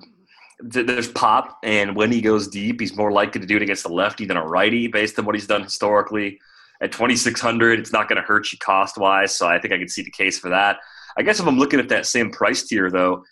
there's 0.58 1.06
pop, 1.06 1.58
and 1.62 1.94
when 1.94 2.10
he 2.10 2.20
goes 2.20 2.48
deep, 2.48 2.80
he's 2.80 2.96
more 2.96 3.12
likely 3.12 3.40
to 3.40 3.46
do 3.46 3.56
it 3.56 3.62
against 3.62 3.84
a 3.84 3.88
lefty 3.88 4.24
than 4.24 4.36
a 4.36 4.44
righty, 4.44 4.88
based 4.88 5.16
on 5.20 5.24
what 5.24 5.36
he's 5.36 5.46
done 5.46 5.62
historically. 5.62 6.40
At 6.82 6.90
2600, 6.90 7.78
it's 7.78 7.92
not 7.92 8.08
going 8.08 8.20
to 8.20 8.26
hurt 8.26 8.50
you 8.50 8.58
cost 8.58 8.98
wise, 8.98 9.32
so 9.32 9.46
I 9.46 9.60
think 9.60 9.72
I 9.72 9.78
can 9.78 9.88
see 9.88 10.02
the 10.02 10.10
case 10.10 10.36
for 10.38 10.48
that. 10.48 10.78
I 11.16 11.22
guess 11.22 11.38
if 11.38 11.46
I'm 11.46 11.58
looking 11.58 11.78
at 11.78 11.88
that 11.90 12.06
same 12.06 12.32
price 12.32 12.64
tier, 12.66 12.90
though, 12.90 13.22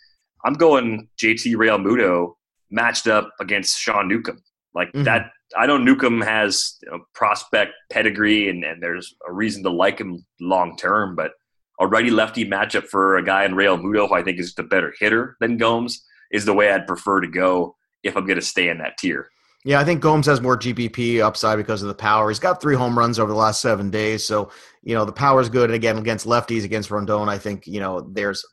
I'm 0.45 0.53
going 0.53 1.09
JT 1.21 1.55
Realmuto 1.55 2.35
matched 2.71 3.07
up 3.07 3.29
against 3.41 3.77
Sean 3.77 4.07
Newcomb. 4.07 4.41
Like 4.73 4.89
mm-hmm. 4.89 5.03
that 5.03 5.31
I 5.57 5.65
know 5.65 5.77
Newcomb 5.77 6.21
has 6.21 6.77
you 6.83 6.91
know, 6.91 6.99
prospect 7.13 7.73
pedigree, 7.91 8.49
and, 8.49 8.63
and 8.63 8.81
there's 8.81 9.13
a 9.27 9.31
reason 9.33 9.63
to 9.63 9.69
like 9.69 9.99
him 9.99 10.25
long 10.39 10.75
term. 10.77 11.15
But 11.15 11.31
a 11.79 11.87
righty 11.87 12.09
lefty 12.09 12.45
matchup 12.45 12.85
for 12.85 13.17
a 13.17 13.23
guy 13.23 13.45
in 13.45 13.53
Realmuto, 13.53 14.07
who 14.07 14.15
I 14.15 14.23
think 14.23 14.39
is 14.39 14.53
the 14.55 14.63
better 14.63 14.93
hitter 14.99 15.35
than 15.39 15.57
Gomes, 15.57 16.03
is 16.31 16.45
the 16.45 16.53
way 16.53 16.71
I'd 16.71 16.87
prefer 16.87 17.21
to 17.21 17.27
go 17.27 17.75
if 18.03 18.15
I'm 18.15 18.25
going 18.25 18.39
to 18.39 18.45
stay 18.45 18.69
in 18.69 18.77
that 18.79 18.97
tier. 18.97 19.29
Yeah, 19.65 19.79
I 19.79 19.83
think 19.83 19.99
Gomes 19.99 20.27
has 20.27 20.41
more 20.41 20.57
GPP 20.57 21.21
upside 21.21 21.57
because 21.57 21.81
of 21.81 21.87
the 21.87 21.95
power. 21.95 22.29
He's 22.29 22.37
got 22.37 22.61
three 22.61 22.75
home 22.75 22.97
runs 22.97 23.17
over 23.17 23.31
the 23.31 23.37
last 23.37 23.61
seven 23.61 23.89
days, 23.89 24.23
so 24.23 24.51
you 24.83 24.93
know 24.93 25.05
the 25.05 25.11
power 25.11 25.41
is 25.41 25.49
good. 25.49 25.71
And 25.71 25.75
again, 25.75 25.97
against 25.97 26.27
lefties, 26.27 26.63
against 26.63 26.91
Rondon, 26.91 27.29
I 27.29 27.39
think 27.39 27.65
you 27.65 27.79
know 27.79 28.01
there's 28.01 28.45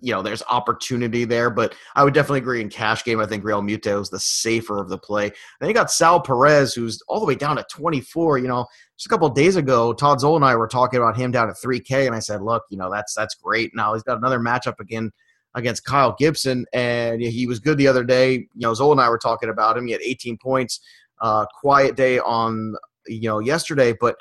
you 0.00 0.12
know 0.12 0.22
there's 0.22 0.42
opportunity 0.50 1.24
there. 1.24 1.50
But 1.50 1.74
I 1.94 2.04
would 2.04 2.14
definitely 2.14 2.40
agree 2.40 2.60
in 2.60 2.68
cash 2.68 3.04
game. 3.04 3.20
I 3.20 3.26
think 3.26 3.44
Realmuto 3.44 4.00
is 4.00 4.10
the 4.10 4.20
safer 4.20 4.78
of 4.78 4.88
the 4.88 4.98
play. 4.98 5.30
Then 5.60 5.68
you 5.68 5.74
got 5.74 5.90
Sal 5.90 6.20
Perez, 6.20 6.74
who's 6.74 7.00
all 7.08 7.20
the 7.20 7.26
way 7.26 7.34
down 7.34 7.58
at 7.58 7.68
24. 7.70 8.38
You 8.38 8.48
know, 8.48 8.66
just 8.96 9.06
a 9.06 9.08
couple 9.08 9.28
days 9.30 9.56
ago, 9.56 9.92
Todd 9.92 10.20
Zoll 10.20 10.36
and 10.36 10.44
I 10.44 10.56
were 10.56 10.68
talking 10.68 10.98
about 10.98 11.16
him 11.16 11.30
down 11.30 11.48
at 11.48 11.56
3K, 11.56 12.06
and 12.06 12.14
I 12.14 12.20
said, 12.20 12.42
look, 12.42 12.64
you 12.70 12.78
know 12.78 12.90
that's 12.90 13.14
that's 13.14 13.34
great. 13.34 13.72
Now 13.74 13.94
he's 13.94 14.02
got 14.02 14.18
another 14.18 14.40
matchup 14.40 14.80
again 14.80 15.10
against 15.54 15.84
Kyle 15.84 16.14
Gibson, 16.18 16.66
and 16.72 17.20
he 17.22 17.46
was 17.46 17.58
good 17.58 17.78
the 17.78 17.88
other 17.88 18.04
day. 18.04 18.34
You 18.34 18.48
know, 18.56 18.74
Zoll 18.74 18.92
and 18.92 19.00
I 19.00 19.08
were 19.08 19.18
talking 19.18 19.48
about 19.48 19.76
him. 19.76 19.86
He 19.86 19.92
had 19.92 20.02
18 20.02 20.38
points. 20.38 20.80
Uh, 21.18 21.46
quiet 21.60 21.96
day 21.96 22.18
on 22.18 22.74
you 23.06 23.28
know 23.28 23.38
yesterday, 23.38 23.94
but 23.98 24.16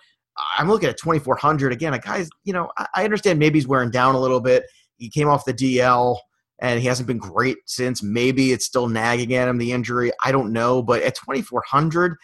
I'm 0.57 0.67
looking 0.67 0.89
at 0.89 0.97
2400 0.97 1.71
again. 1.71 1.93
A 1.93 1.99
guy's, 1.99 2.29
you 2.43 2.53
know, 2.53 2.71
I 2.77 3.03
understand 3.03 3.39
maybe 3.39 3.57
he's 3.57 3.67
wearing 3.67 3.91
down 3.91 4.15
a 4.15 4.19
little 4.19 4.41
bit. 4.41 4.65
He 4.97 5.09
came 5.09 5.27
off 5.27 5.45
the 5.45 5.53
DL 5.53 6.17
and 6.59 6.79
he 6.79 6.87
hasn't 6.87 7.07
been 7.07 7.17
great 7.17 7.57
since. 7.65 8.01
Maybe 8.01 8.51
it's 8.51 8.65
still 8.65 8.87
nagging 8.87 9.33
at 9.33 9.47
him 9.47 9.57
the 9.57 9.71
injury. 9.71 10.11
I 10.23 10.31
don't 10.31 10.53
know, 10.53 10.81
but 10.81 11.01
at 11.03 11.15
2400, 11.15 12.15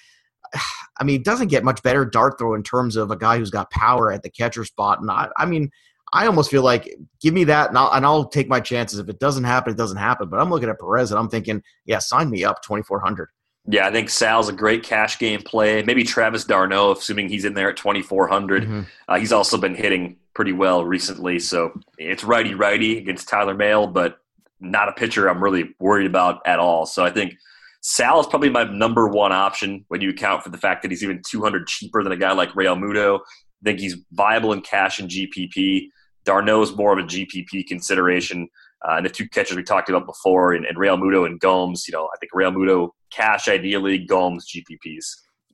I 1.00 1.04
mean, 1.04 1.20
it 1.20 1.26
doesn't 1.26 1.48
get 1.48 1.64
much 1.64 1.82
better 1.84 2.06
dart 2.06 2.38
throw 2.38 2.54
in 2.54 2.64
terms 2.64 2.96
of 2.96 3.12
a 3.12 3.18
guy 3.18 3.38
who's 3.38 3.50
got 3.50 3.72
power 3.72 4.12
at 4.12 4.24
the 4.24 4.30
catcher 4.30 4.66
spot. 4.66 5.00
And 5.02 5.10
I, 5.10 5.30
I 5.38 5.46
mean, 5.46 5.72
I 6.14 6.28
almost 6.28 6.52
feel 6.52 6.64
like 6.64 6.94
give 7.22 7.34
me 7.34 7.46
that 7.46 7.70
and 7.70 7.78
I'll, 7.78 7.92
and 7.92 8.06
I'll 8.06 8.26
take 8.26 8.50
my 8.50 8.60
chances. 8.60 9.00
If 9.00 9.10
it 9.10 9.20
doesn't 9.20 9.46
happen, 9.46 9.74
it 9.74 9.78
doesn't 9.78 9.98
happen. 9.98 10.30
But 10.30 10.40
I'm 10.40 10.50
looking 10.50 10.70
at 10.70 10.80
Perez 10.80 11.12
and 11.12 11.20
I'm 11.20 11.30
thinking, 11.30 11.64
yeah, 11.86 12.00
sign 12.00 12.30
me 12.30 12.44
up 12.44 12.62
2,400. 12.64 13.30
Yeah, 13.68 13.88
I 13.88 13.92
think 13.92 14.10
Sal's 14.10 14.50
a 14.50 14.54
great 14.54 14.84
cash 14.84 15.20
game 15.20 15.42
play. 15.42 15.84
Maybe 15.84 16.04
Travis 16.04 16.46
d'Arnaud, 16.46 16.94
assuming 16.94 17.30
he's 17.30 17.46
in 17.46 17.54
there 17.54 17.70
at 17.70 17.78
2,400. 17.78 18.64
Mm-hmm. 18.64 18.82
Uh, 19.08 19.20
he's 19.20 19.32
also 19.32 19.58
been 19.58 19.76
hitting 19.76 20.18
pretty 20.34 20.54
well 20.54 20.86
recently. 20.86 21.40
So 21.40 21.72
it's 21.98 22.24
righty 22.24 22.54
righty 22.54 22.98
against 22.98 23.28
Tyler 23.28 23.56
Mahle, 23.56 23.88
but 23.88 24.18
not 24.60 24.90
a 24.90 24.94
pitcher 24.94 25.28
I'm 25.28 25.44
really 25.44 25.76
worried 25.80 26.08
about 26.08 26.42
at 26.46 26.60
all. 26.60 26.86
So 26.86 27.04
I 27.04 27.12
think 27.12 27.36
Sal 27.82 28.20
is 28.20 28.28
probably 28.28 28.50
my 28.50 28.64
number 28.64 29.08
one 29.08 29.32
option 29.32 29.86
when 29.88 30.02
you 30.02 30.10
account 30.10 30.44
for 30.44 30.50
the 30.50 30.58
fact 30.58 30.84
that 30.84 30.92
he's 30.92 31.04
even 31.04 31.22
200 31.28 31.68
cheaper 31.68 32.04
than 32.04 32.12
a 32.12 32.18
guy 32.18 32.32
like 32.32 32.52
Realmuto. 32.52 33.20
I 33.20 33.64
think 33.64 33.80
he's 33.80 33.98
viable 34.12 34.54
in 34.54 34.62
cash 34.62 35.00
and 35.00 35.10
GPP. 35.10 35.88
d'Arnaud 36.24 36.62
is 36.62 36.76
more 36.76 36.98
of 36.98 37.04
a 37.04 37.08
GPP 37.08 37.66
consideration. 37.68 38.48
Uh, 38.88 38.96
and 38.98 39.06
the 39.06 39.10
two 39.10 39.28
catchers 39.30 39.58
we 39.58 39.64
talked 39.64 39.90
about 39.90 40.06
before, 40.08 40.54
and, 40.54 40.66
and 40.66 40.78
Realmuto 40.78 41.26
and 41.26 41.40
Gomes, 41.40 41.88
you 41.88 41.92
know, 41.92 42.06
I 42.06 42.18
think 42.20 42.32
Realmuto 42.34 42.90
cash 43.12 43.48
ideally, 43.48 44.00
Gomes 44.00 44.48
GPPs. 44.48 45.06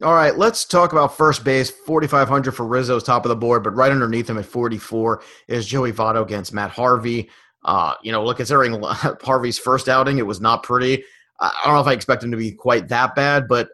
All 0.03 0.13
right, 0.13 0.37
let's 0.37 0.63
talk 0.63 0.91
about 0.91 1.17
first 1.17 1.43
base. 1.43 1.71
4,500 1.71 2.51
for 2.51 2.67
Rizzo's 2.67 3.03
top 3.03 3.25
of 3.25 3.29
the 3.29 3.35
board, 3.35 3.63
but 3.63 3.75
right 3.75 3.91
underneath 3.91 4.29
him 4.29 4.37
at 4.37 4.45
44 4.45 5.23
is 5.47 5.65
Joey 5.65 5.91
Votto 5.91 6.21
against 6.21 6.53
Matt 6.53 6.69
Harvey. 6.69 7.31
Uh, 7.65 7.95
you 8.03 8.11
know, 8.11 8.23
look, 8.23 8.37
considering 8.37 8.79
Harvey's 9.23 9.57
first 9.57 9.89
outing, 9.89 10.19
it 10.19 10.27
was 10.27 10.39
not 10.39 10.61
pretty. 10.61 11.03
I 11.39 11.61
don't 11.65 11.73
know 11.73 11.81
if 11.81 11.87
I 11.87 11.93
expect 11.93 12.23
him 12.23 12.29
to 12.29 12.37
be 12.37 12.51
quite 12.51 12.89
that 12.89 13.15
bad, 13.15 13.47
but 13.47 13.69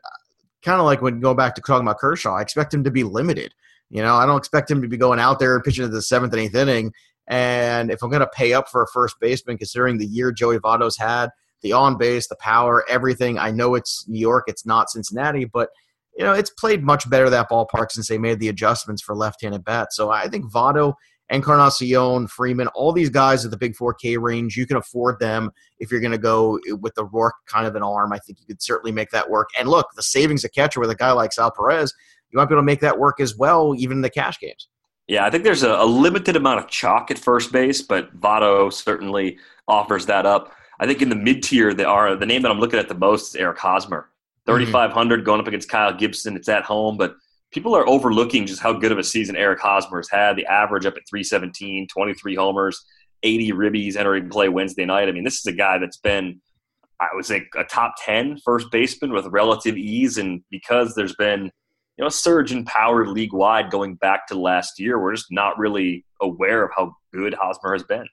kind 0.62 0.80
of 0.80 0.86
like 0.86 1.02
when 1.02 1.20
going 1.20 1.36
back 1.36 1.56
to 1.56 1.62
talking 1.62 1.86
about 1.86 2.00
Kershaw, 2.00 2.36
I 2.36 2.42
expect 2.42 2.74
him 2.74 2.86
to 2.86 2.92
be 2.92 3.04
limited. 3.04 3.54
You 3.90 4.02
know, 4.02 4.16
I 4.16 4.26
don't 4.26 4.38
expect 4.38 4.72
him 4.72 4.82
to 4.82 4.88
be 4.88 4.98
going 4.98 5.20
out 5.20 5.40
there 5.40 5.56
and 5.56 5.64
pitching 5.64 5.84
to 5.84 5.90
the 5.90 6.02
seventh 6.02 6.32
and 6.32 6.42
eighth 6.42 6.56
inning. 6.56 6.94
And 7.28 7.92
if 7.92 8.02
I'm 8.02 8.10
going 8.10 8.22
to 8.22 8.28
pay 8.28 8.54
up 8.54 8.70
for 8.70 8.82
a 8.82 8.88
first 8.88 9.20
baseman, 9.20 9.58
considering 9.58 9.98
the 9.98 10.06
year 10.06 10.32
Joey 10.32 10.58
Votto's 10.58 10.98
had, 10.98 11.32
the 11.62 11.74
on 11.74 11.98
base, 11.98 12.28
the 12.28 12.36
power, 12.38 12.86
everything, 12.90 13.38
I 13.38 13.52
know 13.52 13.76
it's 13.76 14.06
New 14.08 14.20
York, 14.20 14.46
it's 14.48 14.66
not 14.66 14.90
Cincinnati, 14.90 15.46
but 15.46 15.70
you 16.18 16.24
know 16.24 16.34
it's 16.34 16.50
played 16.50 16.84
much 16.84 17.10
better 17.10 17.30
that 17.30 17.50
ballpark 17.50 17.92
since 17.92 18.08
they 18.08 18.18
made 18.18 18.40
the 18.40 18.50
adjustments 18.50 19.02
for 19.02 19.16
left-handed 19.16 19.64
bats. 19.64 19.96
So 19.96 20.12
I 20.12 20.28
think 20.28 20.52
Votto, 20.52 20.94
Encarnacion, 21.30 22.28
Freeman, 22.28 22.68
all 22.70 22.92
these 22.92 23.10
guys 23.10 23.46
at 23.46 23.52
the 23.52 23.58
big 23.58 23.76
4K 23.76 24.22
range, 24.22 24.56
you 24.56 24.68
can 24.68 24.78
afford 24.78 25.20
them 25.20 25.52
if 25.80 25.92
you're 25.92 26.02
going 26.02 26.12
to 26.12 26.18
go 26.18 26.60
with 26.82 26.94
the 26.96 27.06
Roark 27.08 27.32
kind 27.48 27.66
of 27.66 27.76
an 27.76 27.84
arm. 27.84 28.14
I 28.14 28.20
think 28.20 28.40
you 28.40 28.46
could 28.46 28.62
certainly 28.62 28.92
make 28.92 29.10
that 29.12 29.30
work. 29.30 29.50
And 29.60 29.68
look, 29.68 29.88
the 29.96 30.04
savings 30.04 30.44
of 30.44 30.52
catcher 30.52 30.80
with 30.80 30.90
a 30.90 30.96
guy 30.96 31.12
like 31.12 31.34
Sal 31.34 31.52
Perez, 31.52 31.94
you 32.32 32.38
might 32.38 32.46
be 32.46 32.54
able 32.54 32.62
to 32.62 32.66
make 32.66 32.82
that 32.82 33.00
work 33.00 33.20
as 33.20 33.36
well, 33.36 33.74
even 33.78 33.98
in 33.98 34.02
the 34.02 34.10
cash 34.10 34.40
games. 34.40 34.68
Yeah, 35.08 35.26
I 35.26 35.30
think 35.30 35.44
there's 35.44 35.64
a, 35.64 35.72
a, 35.72 35.86
limited 35.86 36.36
amount 36.36 36.60
of 36.60 36.70
chalk 36.70 37.12
at 37.12 37.20
first 37.20 37.52
base, 37.52 37.82
but 37.82 38.18
Votto 38.20 38.72
certainly 38.72 39.38
offers 39.68 40.06
that 40.06 40.26
up. 40.26 40.54
I 40.80 40.88
think 40.88 41.02
in 41.02 41.10
the 41.10 41.16
mid 41.16 41.44
tier, 41.44 41.70
are 41.86 42.16
the 42.16 42.26
name 42.26 42.42
that 42.44 42.52
I'm 42.52 42.60
looking 42.60 42.80
at 42.80 42.88
the 42.88 42.96
most 42.96 43.30
is 43.30 43.36
Eric 43.36 43.58
Hosmer. 43.58 44.10
3,500 44.46 44.94
mm-hmm. 45.20 45.26
going 45.26 45.40
up 45.40 45.48
against 45.48 45.70
Kyle 45.70 45.94
Gibson. 45.94 46.36
It's 46.36 46.50
at 46.50 46.64
home, 46.64 46.98
but 46.98 47.16
people 47.52 47.76
are 47.76 47.88
overlooking 47.88 48.46
just 48.46 48.62
how 48.62 48.74
good 48.74 48.92
of 48.92 48.98
a 48.98 49.04
season 49.04 49.36
Eric 49.36 49.60
Hosmer 49.60 49.98
has 49.98 50.10
had. 50.10 50.36
The 50.36 50.46
average 50.46 50.86
up 50.86 50.96
at 50.98 51.08
317, 51.10 51.88
23 51.88 52.36
homers, 52.36 52.84
80 53.24 53.52
ribbies 53.52 53.96
entering 53.96 54.30
play 54.30 54.50
Wednesday 54.50 54.86
night. 54.86 55.08
I 55.08 55.12
mean, 55.12 55.24
this 55.24 55.40
is 55.40 55.46
a 55.46 55.54
guy 55.54 55.78
that's 55.78 55.98
been, 55.98 56.42
I 57.00 57.08
would 57.14 57.26
say, 57.26 57.48
a 57.56 57.64
top 57.64 57.96
10 58.04 58.40
first 58.44 58.72
baseman 58.72 59.14
with 59.14 59.28
relative 59.28 59.78
ease. 59.78 60.18
And 60.18 60.44
because 60.50 60.96
there's 60.96 61.16
been 61.16 61.52
you 61.98 62.04
know, 62.04 62.08
a 62.08 62.12
surge 62.12 62.52
in 62.52 62.66
power 62.66 63.08
league 63.08 63.34
wide 63.34 63.70
going 63.70 63.96
back 63.96 64.28
to 64.28 64.36
last 64.36 64.80
year. 64.80 65.00
We're 65.00 65.16
just 65.16 65.32
not 65.32 65.58
really 65.60 66.06
aware 66.22 66.64
of 66.64 66.72
how 66.76 66.96
good 67.14 67.36
Hosmer 67.36 67.74
has 67.74 67.84
been. 67.84 68.08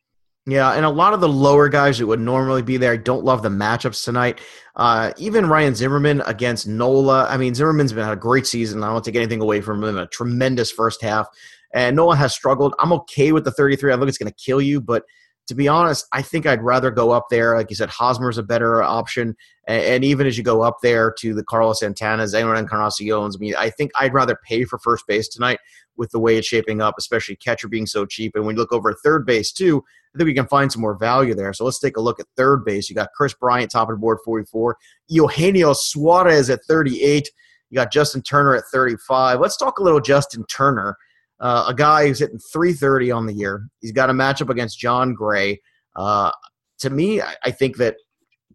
Yeah, 0.50 0.72
and 0.72 0.84
a 0.84 0.90
lot 0.90 1.12
of 1.12 1.20
the 1.20 1.28
lower 1.28 1.68
guys 1.68 1.98
that 1.98 2.06
would 2.06 2.20
normally 2.20 2.62
be 2.62 2.76
there, 2.76 2.96
don't 2.96 3.24
love 3.24 3.42
the 3.42 3.48
matchups 3.48 4.04
tonight. 4.04 4.40
Uh, 4.74 5.12
even 5.16 5.46
Ryan 5.46 5.74
Zimmerman 5.74 6.22
against 6.22 6.66
Nola. 6.66 7.26
I 7.28 7.36
mean, 7.36 7.54
Zimmerman's 7.54 7.92
been 7.92 8.04
had 8.04 8.12
a 8.12 8.16
great 8.16 8.46
season. 8.46 8.82
I 8.82 8.88
don't 8.88 9.04
take 9.04 9.16
anything 9.16 9.40
away 9.40 9.60
from 9.60 9.84
him. 9.84 9.96
A 9.96 10.06
tremendous 10.06 10.70
first 10.70 11.02
half. 11.02 11.28
And 11.72 11.94
Nola 11.96 12.16
has 12.16 12.32
struggled. 12.32 12.74
I'm 12.80 12.92
okay 12.92 13.32
with 13.32 13.44
the 13.44 13.52
33. 13.52 13.92
I 13.92 13.96
think 13.96 14.08
it's 14.08 14.18
going 14.18 14.32
to 14.32 14.44
kill 14.44 14.60
you, 14.60 14.80
but– 14.80 15.04
to 15.50 15.54
be 15.56 15.66
honest, 15.66 16.06
I 16.12 16.22
think 16.22 16.46
I'd 16.46 16.62
rather 16.62 16.92
go 16.92 17.10
up 17.10 17.26
there. 17.28 17.56
Like 17.56 17.70
you 17.70 17.76
said, 17.76 17.88
Hosmer's 17.88 18.38
a 18.38 18.42
better 18.44 18.84
option. 18.84 19.34
And, 19.66 19.82
and 19.82 20.04
even 20.04 20.28
as 20.28 20.38
you 20.38 20.44
go 20.44 20.62
up 20.62 20.76
there 20.80 21.12
to 21.18 21.34
the 21.34 21.42
Carlos 21.42 21.82
Santanas, 21.82 22.38
Aaron 22.38 22.64
Encarnacion's, 22.64 23.34
I 23.34 23.38
mean, 23.40 23.54
I 23.58 23.68
think 23.68 23.90
I'd 23.98 24.14
rather 24.14 24.38
pay 24.46 24.62
for 24.64 24.78
first 24.78 25.08
base 25.08 25.26
tonight 25.26 25.58
with 26.00 26.10
the 26.10 26.18
way 26.18 26.38
it's 26.38 26.48
shaping 26.48 26.80
up, 26.80 26.94
especially 26.98 27.36
catcher 27.36 27.68
being 27.68 27.86
so 27.86 28.06
cheap. 28.06 28.34
And 28.34 28.46
when 28.46 28.56
you 28.56 28.60
look 28.60 28.72
over 28.72 28.90
at 28.90 28.96
third 29.04 29.26
base, 29.26 29.52
too, 29.52 29.84
I 30.14 30.18
think 30.18 30.26
we 30.26 30.34
can 30.34 30.46
find 30.46 30.72
some 30.72 30.80
more 30.80 30.96
value 30.96 31.34
there. 31.34 31.52
So 31.52 31.62
let's 31.66 31.78
take 31.78 31.98
a 31.98 32.00
look 32.00 32.18
at 32.18 32.26
third 32.38 32.64
base. 32.64 32.88
You 32.88 32.96
got 32.96 33.10
Kris 33.14 33.34
Bryant, 33.34 33.70
top 33.70 33.90
of 33.90 33.96
the 33.96 34.00
board, 34.00 34.18
44. 34.24 34.78
Eugenio 35.08 35.74
Suarez 35.74 36.48
at 36.48 36.64
38. 36.66 37.28
You 37.68 37.76
got 37.76 37.92
Justin 37.92 38.22
Turner 38.22 38.56
at 38.56 38.64
35. 38.72 39.40
Let's 39.40 39.58
talk 39.58 39.78
a 39.78 39.82
little 39.82 40.00
Justin 40.00 40.44
Turner. 40.46 40.96
Uh, 41.38 41.66
a 41.68 41.74
guy 41.74 42.06
who's 42.06 42.18
hitting 42.18 42.40
330 42.50 43.10
on 43.10 43.26
the 43.26 43.34
year. 43.34 43.68
He's 43.82 43.92
got 43.92 44.08
a 44.08 44.14
matchup 44.14 44.48
against 44.48 44.78
Jon 44.78 45.12
Gray. 45.12 45.60
Uh, 45.94 46.30
to 46.78 46.88
me, 46.88 47.20
I, 47.20 47.34
I 47.44 47.50
think 47.50 47.76
that 47.76 47.96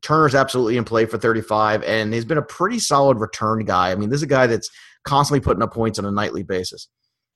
Turner's 0.01 0.33
absolutely 0.33 0.77
in 0.77 0.83
play 0.83 1.05
for 1.05 1.19
35, 1.19 1.83
and 1.83 2.11
he's 2.11 2.25
been 2.25 2.39
a 2.39 2.43
pretty 2.43 2.79
solid 2.79 3.19
return 3.19 3.63
guy. 3.65 3.91
I 3.91 3.95
mean, 3.95 4.09
this 4.09 4.17
is 4.17 4.23
a 4.23 4.27
guy 4.27 4.47
that's 4.47 4.69
constantly 5.03 5.41
putting 5.43 5.63
up 5.63 5.73
points 5.73 5.99
on 5.99 6.05
a 6.05 6.11
nightly 6.11 6.43
basis. 6.43 6.89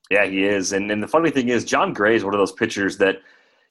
Yeah, 0.10 0.26
he 0.26 0.44
is. 0.44 0.74
And, 0.74 0.92
and 0.92 1.04
the 1.04 1.08
funny 1.08 1.30
thing 1.30 1.50
is, 1.50 1.66
Jon 1.66 1.94
Gray 1.94 2.16
is 2.16 2.24
one 2.24 2.34
of 2.34 2.40
those 2.40 2.52
pitchers 2.52 2.98
that 2.98 3.22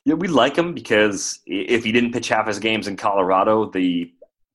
you 0.05 0.13
know, 0.13 0.17
we 0.17 0.29
like 0.29 0.57
him 0.57 0.73
because 0.73 1.41
if 1.47 1.85
he 1.85 1.93
didn't 1.93 2.13
pitch 2.13 2.29
half 2.29 2.47
his 2.47 2.59
games 2.59 2.87
in 2.87 2.97
Colorado, 2.97 3.71
the 3.71 4.13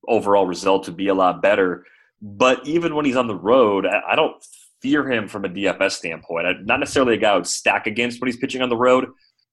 overall 0.08 0.46
result 0.46 0.86
would 0.86 0.96
be 0.96 1.08
a 1.08 1.14
lot 1.14 1.42
better. 1.42 1.84
But 2.20 2.66
even 2.66 2.94
when 2.94 3.04
he's 3.04 3.16
on 3.16 3.26
the 3.26 3.36
road, 3.36 3.86
I, 3.86 4.00
I 4.12 4.16
don't 4.16 4.42
fear 4.80 5.10
him 5.10 5.28
from 5.28 5.44
a 5.44 5.48
DFS 5.48 5.92
standpoint. 5.92 6.46
I'm 6.46 6.66
not 6.66 6.80
necessarily 6.80 7.14
a 7.14 7.18
guy 7.18 7.32
I 7.32 7.36
would 7.36 7.46
stack 7.46 7.86
against 7.86 8.20
when 8.20 8.28
he's 8.28 8.36
pitching 8.36 8.62
on 8.62 8.68
the 8.68 8.76
road, 8.76 9.06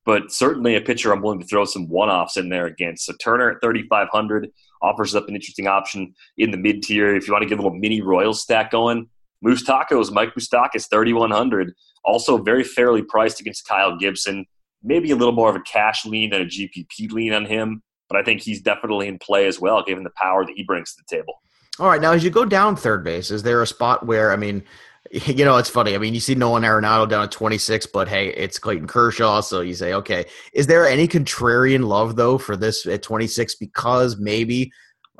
but 0.06 0.32
certainly 0.32 0.76
a 0.76 0.82
pitcher 0.82 1.12
I'm 1.12 1.22
willing 1.22 1.40
to 1.40 1.46
throw 1.46 1.66
some 1.66 1.88
one 1.88 2.10
offs 2.10 2.38
in 2.38 2.50
there 2.50 2.66
against. 2.66 3.06
So 3.06 3.14
Turner 3.22 3.52
at 3.52 3.62
3,500 3.62 4.50
offers 4.82 5.16
up 5.16 5.28
an 5.28 5.36
interesting 5.36 5.68
option 5.68 6.16
in 6.38 6.52
the 6.52 6.58
mid 6.58 6.82
tier. 6.82 7.16
If 7.16 7.28
you 7.28 7.34
want 7.34 7.44
to 7.44 7.50
get 7.50 7.60
a 7.60 7.62
little 7.62 7.78
mini 7.78 8.02
Royal 8.02 8.34
stack 8.34 8.72
going, 8.72 9.08
Moustakas, 9.46 10.12
Mike 10.12 10.34
Moustakas, 10.36 10.90
3,100. 10.90 11.74
Also 12.04 12.38
very 12.38 12.64
fairly 12.64 13.02
priced 13.02 13.40
against 13.40 13.68
Kyle 13.68 13.98
Gibson. 13.98 14.46
Maybe 14.84 15.12
a 15.12 15.16
little 15.16 15.34
more 15.34 15.50
of 15.50 15.56
a 15.56 15.62
cash 15.62 16.06
lean 16.06 16.32
than 16.32 16.42
a 16.42 16.46
GPP 16.46 17.12
lean 17.12 17.34
on 17.34 17.46
him, 17.46 17.84
but 18.10 18.18
I 18.18 18.24
think 18.24 18.42
he's 18.42 18.62
definitely 18.62 19.08
in 19.08 19.20
play 19.20 19.48
as 19.48 19.60
well, 19.60 19.84
given 19.84 20.04
the 20.04 20.12
power 20.16 20.46
that 20.46 20.54
he 20.56 20.64
brings 20.64 20.94
to 20.96 21.04
the 21.08 21.16
table. 21.16 21.36
All 21.80 21.88
right, 21.88 22.02
now 22.02 22.12
as 22.12 22.24
you 22.24 22.30
go 22.30 22.46
down 22.46 22.76
third 22.76 23.04
base, 23.04 23.32
is 23.32 23.44
there 23.44 23.62
a 23.62 23.68
spot 23.68 24.06
where 24.06 24.32
I 24.32 24.36
mean, 24.36 24.64
you 25.12 25.46
know, 25.46 25.58
it's 25.58 25.70
funny. 25.70 25.96
I 25.96 25.98
mean, 25.98 26.14
you 26.14 26.20
see 26.20 26.36
Nolan 26.36 26.64
Arenado 26.64 27.08
down 27.08 27.24
at 27.24 27.32
26, 27.32 27.88
but 27.88 28.08
hey, 28.08 28.30
it's 28.30 28.60
Clayton 28.60 28.88
Kershaw. 28.88 29.42
So 29.42 29.62
you 29.62 29.74
say, 29.74 29.94
okay, 29.94 30.26
is 30.54 30.68
there 30.68 30.88
any 30.88 31.08
contrarian 31.08 31.86
love 31.86 32.16
though 32.16 32.38
for 32.38 32.56
this 32.56 32.86
at 32.86 33.04
26 33.04 33.56
because 33.56 34.18
maybe 34.18 34.72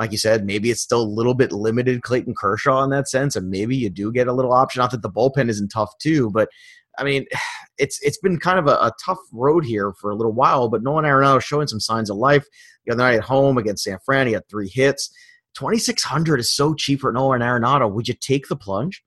like 0.02 0.12
you 0.12 0.18
said, 0.18 0.46
maybe 0.46 0.72
it's 0.72 0.82
still 0.82 1.04
a 1.04 1.04
little 1.04 1.36
bit 1.36 1.52
limited 1.52 2.02
Clayton 2.02 2.34
Kershaw 2.34 2.84
in 2.84 2.90
that 2.90 3.08
sense, 3.08 3.36
and 3.36 3.52
maybe 3.52 3.78
you 3.78 3.88
do 3.88 4.12
get 4.12 4.28
a 4.28 4.34
little 4.34 4.52
option. 4.52 4.80
Not 4.80 4.90
that 4.92 5.04
the 5.04 5.12
bullpen 5.12 5.48
isn't 5.48 5.70
tough 5.70 5.96
too, 6.00 6.32
but 6.32 6.50
I 6.98 7.04
mean, 7.04 7.26
it's 7.78 8.02
it's 8.02 8.18
been 8.18 8.40
kind 8.40 8.58
of 8.58 8.66
a, 8.68 8.72
a 8.72 8.92
tough 9.06 9.20
road 9.32 9.64
here 9.64 9.94
for 9.94 10.10
a 10.10 10.16
little 10.16 10.34
while. 10.34 10.70
But 10.70 10.82
Nolan 10.82 11.06
Arenado 11.06 11.40
showing 11.40 11.68
some 11.68 11.80
signs 11.80 12.10
of 12.10 12.18
life. 12.18 12.48
The 12.86 12.94
other 12.94 13.04
night 13.04 13.18
at 13.18 13.24
home 13.24 13.60
against 13.60 13.84
San 13.84 14.00
Fran, 14.04 14.26
he 14.26 14.34
had 14.34 14.50
three 14.50 14.70
hits. 14.70 15.14
Twenty 15.54 15.78
six 15.78 16.04
hundred 16.04 16.40
is 16.40 16.52
so 16.52 16.74
cheap 16.74 17.02
for 17.02 17.12
Nolan 17.12 17.42
Arenado. 17.42 17.92
Would 17.92 18.08
you 18.08 18.16
take 18.16 18.48
the 18.48 18.56
plunge? 18.56 19.04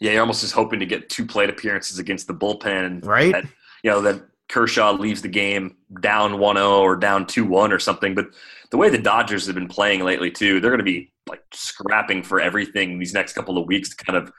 Yeah, 0.00 0.12
you're 0.12 0.20
almost 0.20 0.42
just 0.42 0.54
hoping 0.54 0.78
to 0.78 0.86
get 0.86 1.08
two 1.08 1.26
plate 1.26 1.50
appearances 1.50 1.98
against 1.98 2.28
the 2.28 2.34
bullpen, 2.34 3.04
right? 3.04 3.32
That, 3.32 3.46
you 3.82 3.90
know 3.90 4.00
that 4.02 4.22
Kershaw 4.48 4.92
leaves 4.92 5.22
the 5.22 5.28
game 5.28 5.76
down 6.00 6.32
1-0 6.32 6.80
or 6.80 6.96
down 6.96 7.24
2-1 7.24 7.72
or 7.72 7.78
something. 7.78 8.14
But 8.14 8.26
the 8.70 8.76
way 8.76 8.90
the 8.90 8.98
Dodgers 8.98 9.46
have 9.46 9.54
been 9.54 9.68
playing 9.68 10.04
lately 10.04 10.30
too, 10.30 10.60
they're 10.60 10.70
going 10.70 10.78
to 10.78 10.84
be 10.84 11.12
like 11.28 11.42
scrapping 11.52 12.22
for 12.22 12.40
everything 12.40 12.98
these 12.98 13.14
next 13.14 13.32
couple 13.32 13.56
of 13.56 13.66
weeks 13.66 13.90
to 13.90 14.04
kind 14.04 14.16
of 14.16 14.30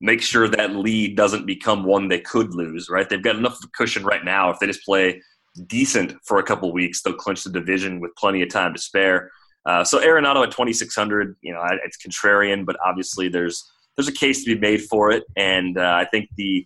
make 0.00 0.22
sure 0.22 0.46
that 0.46 0.76
lead 0.76 1.16
doesn't 1.16 1.46
become 1.46 1.84
one 1.84 2.08
they 2.08 2.20
could 2.20 2.54
lose. 2.54 2.88
Right? 2.88 3.08
They've 3.08 3.22
got 3.22 3.36
enough 3.36 3.58
cushion 3.76 4.04
right 4.04 4.24
now. 4.24 4.50
If 4.50 4.58
they 4.58 4.66
just 4.66 4.84
play 4.84 5.20
decent 5.66 6.14
for 6.24 6.38
a 6.38 6.42
couple 6.42 6.72
weeks, 6.72 7.02
they'll 7.02 7.14
clinch 7.14 7.44
the 7.44 7.50
division 7.50 8.00
with 8.00 8.14
plenty 8.16 8.42
of 8.42 8.50
time 8.50 8.72
to 8.74 8.80
spare. 8.80 9.30
Uh, 9.66 9.84
so 9.84 10.00
Arenado 10.00 10.42
at 10.44 10.50
2600, 10.50 11.36
you 11.42 11.52
know, 11.52 11.62
it's 11.84 11.98
contrarian, 11.98 12.64
but 12.64 12.76
obviously 12.84 13.28
there's 13.28 13.70
there's 13.96 14.08
a 14.08 14.12
case 14.12 14.44
to 14.44 14.54
be 14.54 14.60
made 14.60 14.82
for 14.82 15.10
it, 15.10 15.24
and 15.36 15.76
uh, 15.76 15.94
I 16.00 16.04
think 16.04 16.30
the 16.36 16.64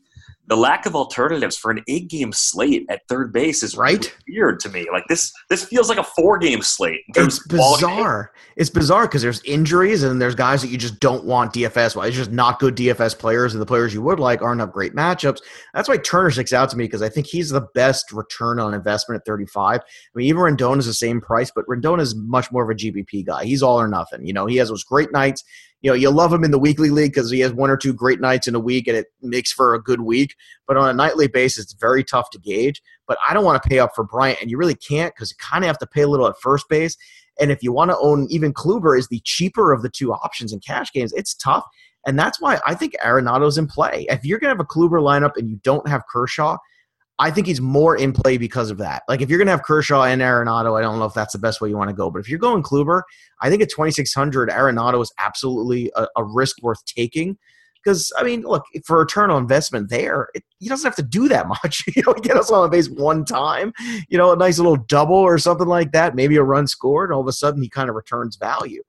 the 0.48 0.56
lack 0.56 0.86
of 0.86 0.96
alternatives 0.96 1.56
for 1.56 1.70
an 1.70 1.82
eight 1.88 2.08
game 2.08 2.32
slate 2.32 2.84
at 2.88 3.02
third 3.08 3.32
base 3.32 3.62
is 3.62 3.76
right 3.76 4.12
weird 4.28 4.58
to 4.60 4.68
me. 4.68 4.86
Like 4.90 5.04
this, 5.08 5.32
this 5.48 5.64
feels 5.64 5.88
like 5.88 5.98
a 5.98 6.04
four 6.04 6.38
game 6.38 6.62
slate. 6.62 7.00
it's 7.08 7.46
bizarre. 7.46 8.32
It's 8.56 8.70
bizarre 8.70 9.06
because 9.06 9.22
there's 9.22 9.42
injuries 9.44 10.02
and 10.02 10.20
there's 10.20 10.34
guys 10.34 10.60
that 10.62 10.68
you 10.68 10.78
just 10.78 10.98
don't 11.00 11.24
want 11.24 11.54
DFS. 11.54 11.94
Well, 11.94 12.06
it's 12.06 12.16
just 12.16 12.32
not 12.32 12.58
good 12.58 12.76
DFS 12.76 13.16
players, 13.18 13.54
and 13.54 13.62
the 13.62 13.66
players 13.66 13.94
you 13.94 14.02
would 14.02 14.18
like 14.18 14.42
aren't 14.42 14.60
up 14.60 14.72
great 14.72 14.94
matchups. 14.94 15.40
That's 15.74 15.88
why 15.88 15.96
Turner 15.98 16.30
sticks 16.30 16.52
out 16.52 16.68
to 16.70 16.76
me 16.76 16.84
because 16.84 17.02
I 17.02 17.08
think 17.08 17.26
he's 17.26 17.50
the 17.50 17.66
best 17.74 18.12
return 18.12 18.58
on 18.58 18.74
investment 18.74 19.20
at 19.20 19.26
35. 19.26 19.80
I 19.80 19.82
mean, 20.14 20.26
even 20.26 20.42
Rendon 20.42 20.78
is 20.78 20.86
the 20.86 20.94
same 20.94 21.20
price, 21.20 21.52
but 21.54 21.66
Rendon 21.66 22.00
is 22.00 22.14
much 22.16 22.50
more 22.50 22.64
of 22.64 22.70
a 22.70 22.74
GPP 22.74 23.26
guy. 23.26 23.44
He's 23.44 23.62
all 23.62 23.80
or 23.80 23.88
nothing. 23.88 24.26
You 24.26 24.32
know, 24.32 24.46
he 24.46 24.56
has 24.56 24.68
those 24.68 24.84
great 24.84 25.12
nights 25.12 25.44
you 25.82 25.90
know, 25.90 25.94
you 25.94 26.10
love 26.10 26.32
him 26.32 26.44
in 26.44 26.52
the 26.52 26.58
weekly 26.58 26.90
league 26.90 27.12
because 27.12 27.30
he 27.30 27.40
has 27.40 27.52
one 27.52 27.68
or 27.68 27.76
two 27.76 27.92
great 27.92 28.20
nights 28.20 28.46
in 28.46 28.54
a 28.54 28.60
week 28.60 28.86
and 28.86 28.96
it 28.96 29.06
makes 29.20 29.52
for 29.52 29.74
a 29.74 29.82
good 29.82 30.00
week. 30.00 30.36
But 30.66 30.76
on 30.76 30.88
a 30.88 30.92
nightly 30.92 31.26
basis, 31.26 31.64
it's 31.64 31.72
very 31.74 32.04
tough 32.04 32.30
to 32.30 32.38
gauge. 32.38 32.80
But 33.08 33.18
I 33.28 33.34
don't 33.34 33.44
want 33.44 33.60
to 33.60 33.68
pay 33.68 33.80
up 33.80 33.90
for 33.94 34.04
Bryant, 34.04 34.40
and 34.40 34.50
you 34.50 34.56
really 34.56 34.76
can't 34.76 35.14
because 35.14 35.32
you 35.32 35.36
kind 35.38 35.64
of 35.64 35.66
have 35.66 35.78
to 35.78 35.86
pay 35.86 36.02
a 36.02 36.08
little 36.08 36.28
at 36.28 36.40
first 36.40 36.68
base. 36.68 36.96
And 37.40 37.50
if 37.50 37.62
you 37.62 37.72
want 37.72 37.90
to 37.90 37.98
own 37.98 38.26
even 38.30 38.54
Kluber 38.54 38.96
is 38.96 39.08
the 39.08 39.20
cheaper 39.24 39.72
of 39.72 39.82
the 39.82 39.90
two 39.90 40.12
options 40.12 40.52
in 40.52 40.60
cash 40.60 40.92
games, 40.92 41.12
it's 41.12 41.34
tough. 41.34 41.64
And 42.06 42.18
that's 42.18 42.40
why 42.40 42.60
I 42.66 42.74
think 42.74 42.94
Arenado's 43.04 43.58
in 43.58 43.66
play. 43.66 44.06
If 44.08 44.24
you're 44.24 44.38
going 44.38 44.54
to 44.54 44.56
have 44.56 44.60
a 44.60 44.64
Kluber 44.64 45.00
lineup 45.00 45.36
and 45.36 45.48
you 45.48 45.56
don't 45.62 45.86
have 45.88 46.02
Kershaw, 46.10 46.58
I 47.22 47.30
think 47.30 47.46
he's 47.46 47.60
more 47.60 47.96
in 47.96 48.12
play 48.12 48.36
because 48.36 48.68
of 48.72 48.78
that. 48.78 49.04
Like 49.08 49.20
if 49.20 49.30
you're 49.30 49.38
going 49.38 49.46
to 49.46 49.52
have 49.52 49.62
Kershaw 49.62 50.02
and 50.02 50.20
Arenado, 50.20 50.76
I 50.76 50.82
don't 50.82 50.98
know 50.98 51.04
if 51.04 51.14
that's 51.14 51.32
the 51.32 51.38
best 51.38 51.60
way 51.60 51.68
you 51.68 51.76
want 51.76 51.88
to 51.88 51.94
go. 51.94 52.10
But 52.10 52.18
if 52.18 52.28
you're 52.28 52.40
going 52.40 52.64
Kluber, 52.64 53.02
I 53.40 53.48
think 53.48 53.62
at 53.62 53.70
2600, 53.70 54.48
Arenado 54.50 55.00
is 55.00 55.12
absolutely 55.20 55.92
a, 55.94 56.08
a 56.16 56.24
risk 56.24 56.60
worth 56.62 56.84
taking. 56.84 57.38
Because 57.76 58.12
I 58.18 58.24
mean, 58.24 58.42
look 58.42 58.64
for 58.84 58.96
a 58.96 59.00
return 59.00 59.30
on 59.30 59.40
investment 59.40 59.88
there, 59.88 60.30
it, 60.34 60.42
he 60.58 60.68
doesn't 60.68 60.84
have 60.84 60.96
to 60.96 61.02
do 61.04 61.28
that 61.28 61.46
much. 61.62 61.84
you 61.94 62.02
know, 62.04 62.12
get 62.14 62.36
us 62.36 62.50
on 62.50 62.68
base 62.70 62.88
one 62.88 63.24
time, 63.24 63.72
you 64.08 64.18
know, 64.18 64.32
a 64.32 64.36
nice 64.36 64.58
little 64.58 64.76
double 64.76 65.14
or 65.14 65.38
something 65.38 65.68
like 65.68 65.92
that, 65.92 66.16
maybe 66.16 66.34
a 66.34 66.42
run 66.42 66.66
scored, 66.66 67.10
and 67.10 67.14
all 67.14 67.20
of 67.20 67.28
a 67.28 67.32
sudden 67.32 67.62
he 67.62 67.68
kind 67.68 67.88
of 67.88 67.94
returns 67.94 68.34
value. 68.34 68.82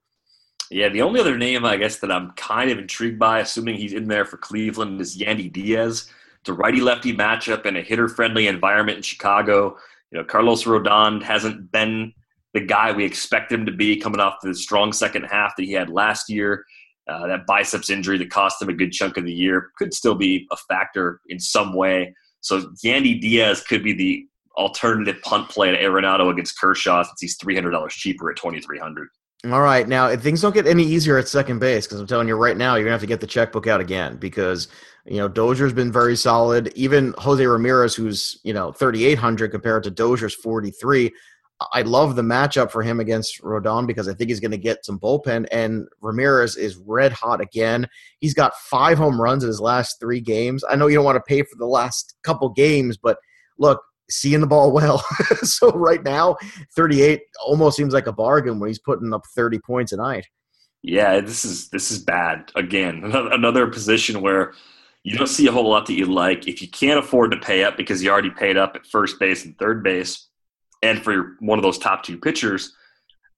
Yeah, 0.72 0.88
the 0.88 1.02
only 1.02 1.20
other 1.20 1.38
name 1.38 1.64
I 1.64 1.76
guess 1.76 1.98
that 1.98 2.10
I'm 2.10 2.32
kind 2.32 2.72
of 2.72 2.78
intrigued 2.78 3.20
by, 3.20 3.38
assuming 3.38 3.76
he's 3.76 3.92
in 3.92 4.08
there 4.08 4.24
for 4.24 4.38
Cleveland, 4.38 5.00
is 5.00 5.16
Yandy 5.16 5.52
Diaz. 5.52 6.10
It's 6.44 6.50
a 6.50 6.52
righty 6.52 6.82
lefty 6.82 7.16
matchup 7.16 7.64
in 7.64 7.74
a 7.74 7.80
hitter 7.80 8.06
friendly 8.06 8.48
environment 8.48 8.98
in 8.98 9.02
Chicago. 9.02 9.78
You 10.10 10.18
know, 10.18 10.24
Carlos 10.24 10.64
Rodon 10.64 11.22
hasn't 11.22 11.72
been 11.72 12.12
the 12.52 12.60
guy 12.60 12.92
we 12.92 13.02
expect 13.02 13.50
him 13.50 13.64
to 13.64 13.72
be 13.72 13.96
coming 13.96 14.20
off 14.20 14.34
the 14.42 14.54
strong 14.54 14.92
second 14.92 15.22
half 15.22 15.56
that 15.56 15.62
he 15.62 15.72
had 15.72 15.88
last 15.88 16.28
year. 16.28 16.66
Uh, 17.08 17.26
that 17.28 17.46
biceps 17.46 17.88
injury 17.88 18.18
that 18.18 18.28
cost 18.28 18.60
him 18.60 18.68
a 18.68 18.74
good 18.74 18.92
chunk 18.92 19.16
of 19.16 19.24
the 19.24 19.32
year 19.32 19.70
could 19.78 19.94
still 19.94 20.14
be 20.14 20.46
a 20.50 20.56
factor 20.68 21.22
in 21.30 21.40
some 21.40 21.72
way. 21.72 22.14
So 22.42 22.70
Yandy 22.84 23.18
Diaz 23.18 23.62
could 23.62 23.82
be 23.82 23.94
the 23.94 24.26
alternative 24.58 25.22
punt 25.22 25.48
play 25.48 25.70
to 25.70 25.82
Arenado 25.82 26.30
against 26.30 26.60
Kershaw 26.60 27.04
since 27.04 27.22
he's 27.22 27.38
three 27.38 27.54
hundred 27.54 27.70
dollars 27.70 27.94
cheaper 27.94 28.30
at 28.30 28.36
twenty 28.36 28.60
three 28.60 28.78
hundred. 28.78 29.08
All 29.44 29.60
right, 29.60 29.86
now 29.86 30.08
if 30.08 30.22
things 30.22 30.40
don't 30.40 30.54
get 30.54 30.66
any 30.66 30.84
easier 30.84 31.18
at 31.18 31.28
second 31.28 31.58
base, 31.58 31.86
because 31.86 32.00
I'm 32.00 32.06
telling 32.06 32.28
you 32.28 32.34
right 32.34 32.56
now, 32.56 32.76
you're 32.76 32.84
gonna 32.84 32.92
have 32.92 33.00
to 33.02 33.06
get 33.06 33.20
the 33.20 33.26
checkbook 33.26 33.66
out 33.66 33.80
again 33.80 34.16
because 34.16 34.68
you 35.06 35.18
know, 35.18 35.28
Dozier's 35.28 35.72
been 35.72 35.92
very 35.92 36.16
solid. 36.16 36.72
Even 36.74 37.14
Jose 37.18 37.44
Ramirez, 37.44 37.94
who's, 37.94 38.40
you 38.42 38.54
know, 38.54 38.72
3,800 38.72 39.50
compared 39.50 39.84
to 39.84 39.90
Dozier's 39.90 40.34
43. 40.34 41.12
I 41.72 41.82
love 41.82 42.16
the 42.16 42.22
matchup 42.22 42.70
for 42.70 42.82
him 42.82 43.00
against 43.00 43.40
Rodon 43.42 43.86
because 43.86 44.08
I 44.08 44.14
think 44.14 44.30
he's 44.30 44.40
going 44.40 44.50
to 44.50 44.58
get 44.58 44.84
some 44.84 44.98
bullpen. 44.98 45.46
And 45.52 45.86
Ramirez 46.00 46.56
is 46.56 46.76
red 46.76 47.12
hot 47.12 47.40
again. 47.40 47.86
He's 48.18 48.34
got 48.34 48.56
five 48.56 48.98
home 48.98 49.20
runs 49.20 49.44
in 49.44 49.48
his 49.48 49.60
last 49.60 50.00
three 50.00 50.20
games. 50.20 50.64
I 50.68 50.74
know 50.76 50.86
you 50.86 50.96
don't 50.96 51.04
want 51.04 51.16
to 51.16 51.22
pay 51.28 51.42
for 51.42 51.56
the 51.56 51.66
last 51.66 52.16
couple 52.22 52.48
games, 52.48 52.96
but 52.96 53.18
look, 53.58 53.82
seeing 54.10 54.40
the 54.40 54.46
ball 54.46 54.72
well. 54.78 54.98
so 55.42 55.70
right 55.70 56.02
now, 56.02 56.36
38 56.76 57.22
almost 57.44 57.76
seems 57.76 57.94
like 57.94 58.06
a 58.06 58.12
bargain 58.12 58.58
when 58.58 58.68
he's 58.68 58.78
putting 58.78 59.12
up 59.12 59.22
30 59.34 59.58
points 59.60 59.92
a 59.92 59.96
night. 59.96 60.26
Yeah, 60.82 61.20
this 61.20 61.46
is 61.46 61.70
this 61.70 61.90
is 61.90 61.98
bad. 61.98 62.52
Again, 62.56 63.02
another 63.04 63.66
position 63.68 64.20
where 64.20 64.52
you 65.02 65.16
don't 65.16 65.28
see 65.28 65.46
a 65.46 65.52
whole 65.52 65.68
lot 65.68 65.86
that 65.86 65.94
you 65.94 66.04
like. 66.04 66.46
If 66.46 66.60
you 66.60 66.68
can't 66.68 66.98
afford 66.98 67.30
to 67.30 67.38
pay 67.38 67.64
up 67.64 67.78
because 67.78 68.02
you 68.02 68.10
already 68.10 68.30
paid 68.30 68.58
up 68.58 68.76
at 68.76 68.86
first 68.86 69.18
base 69.18 69.46
and 69.46 69.56
third 69.58 69.82
base, 69.82 70.28
and 70.82 71.02
for 71.02 71.36
one 71.40 71.58
of 71.58 71.62
those 71.62 71.78
top 71.78 72.02
two 72.02 72.18
pitchers, 72.18 72.74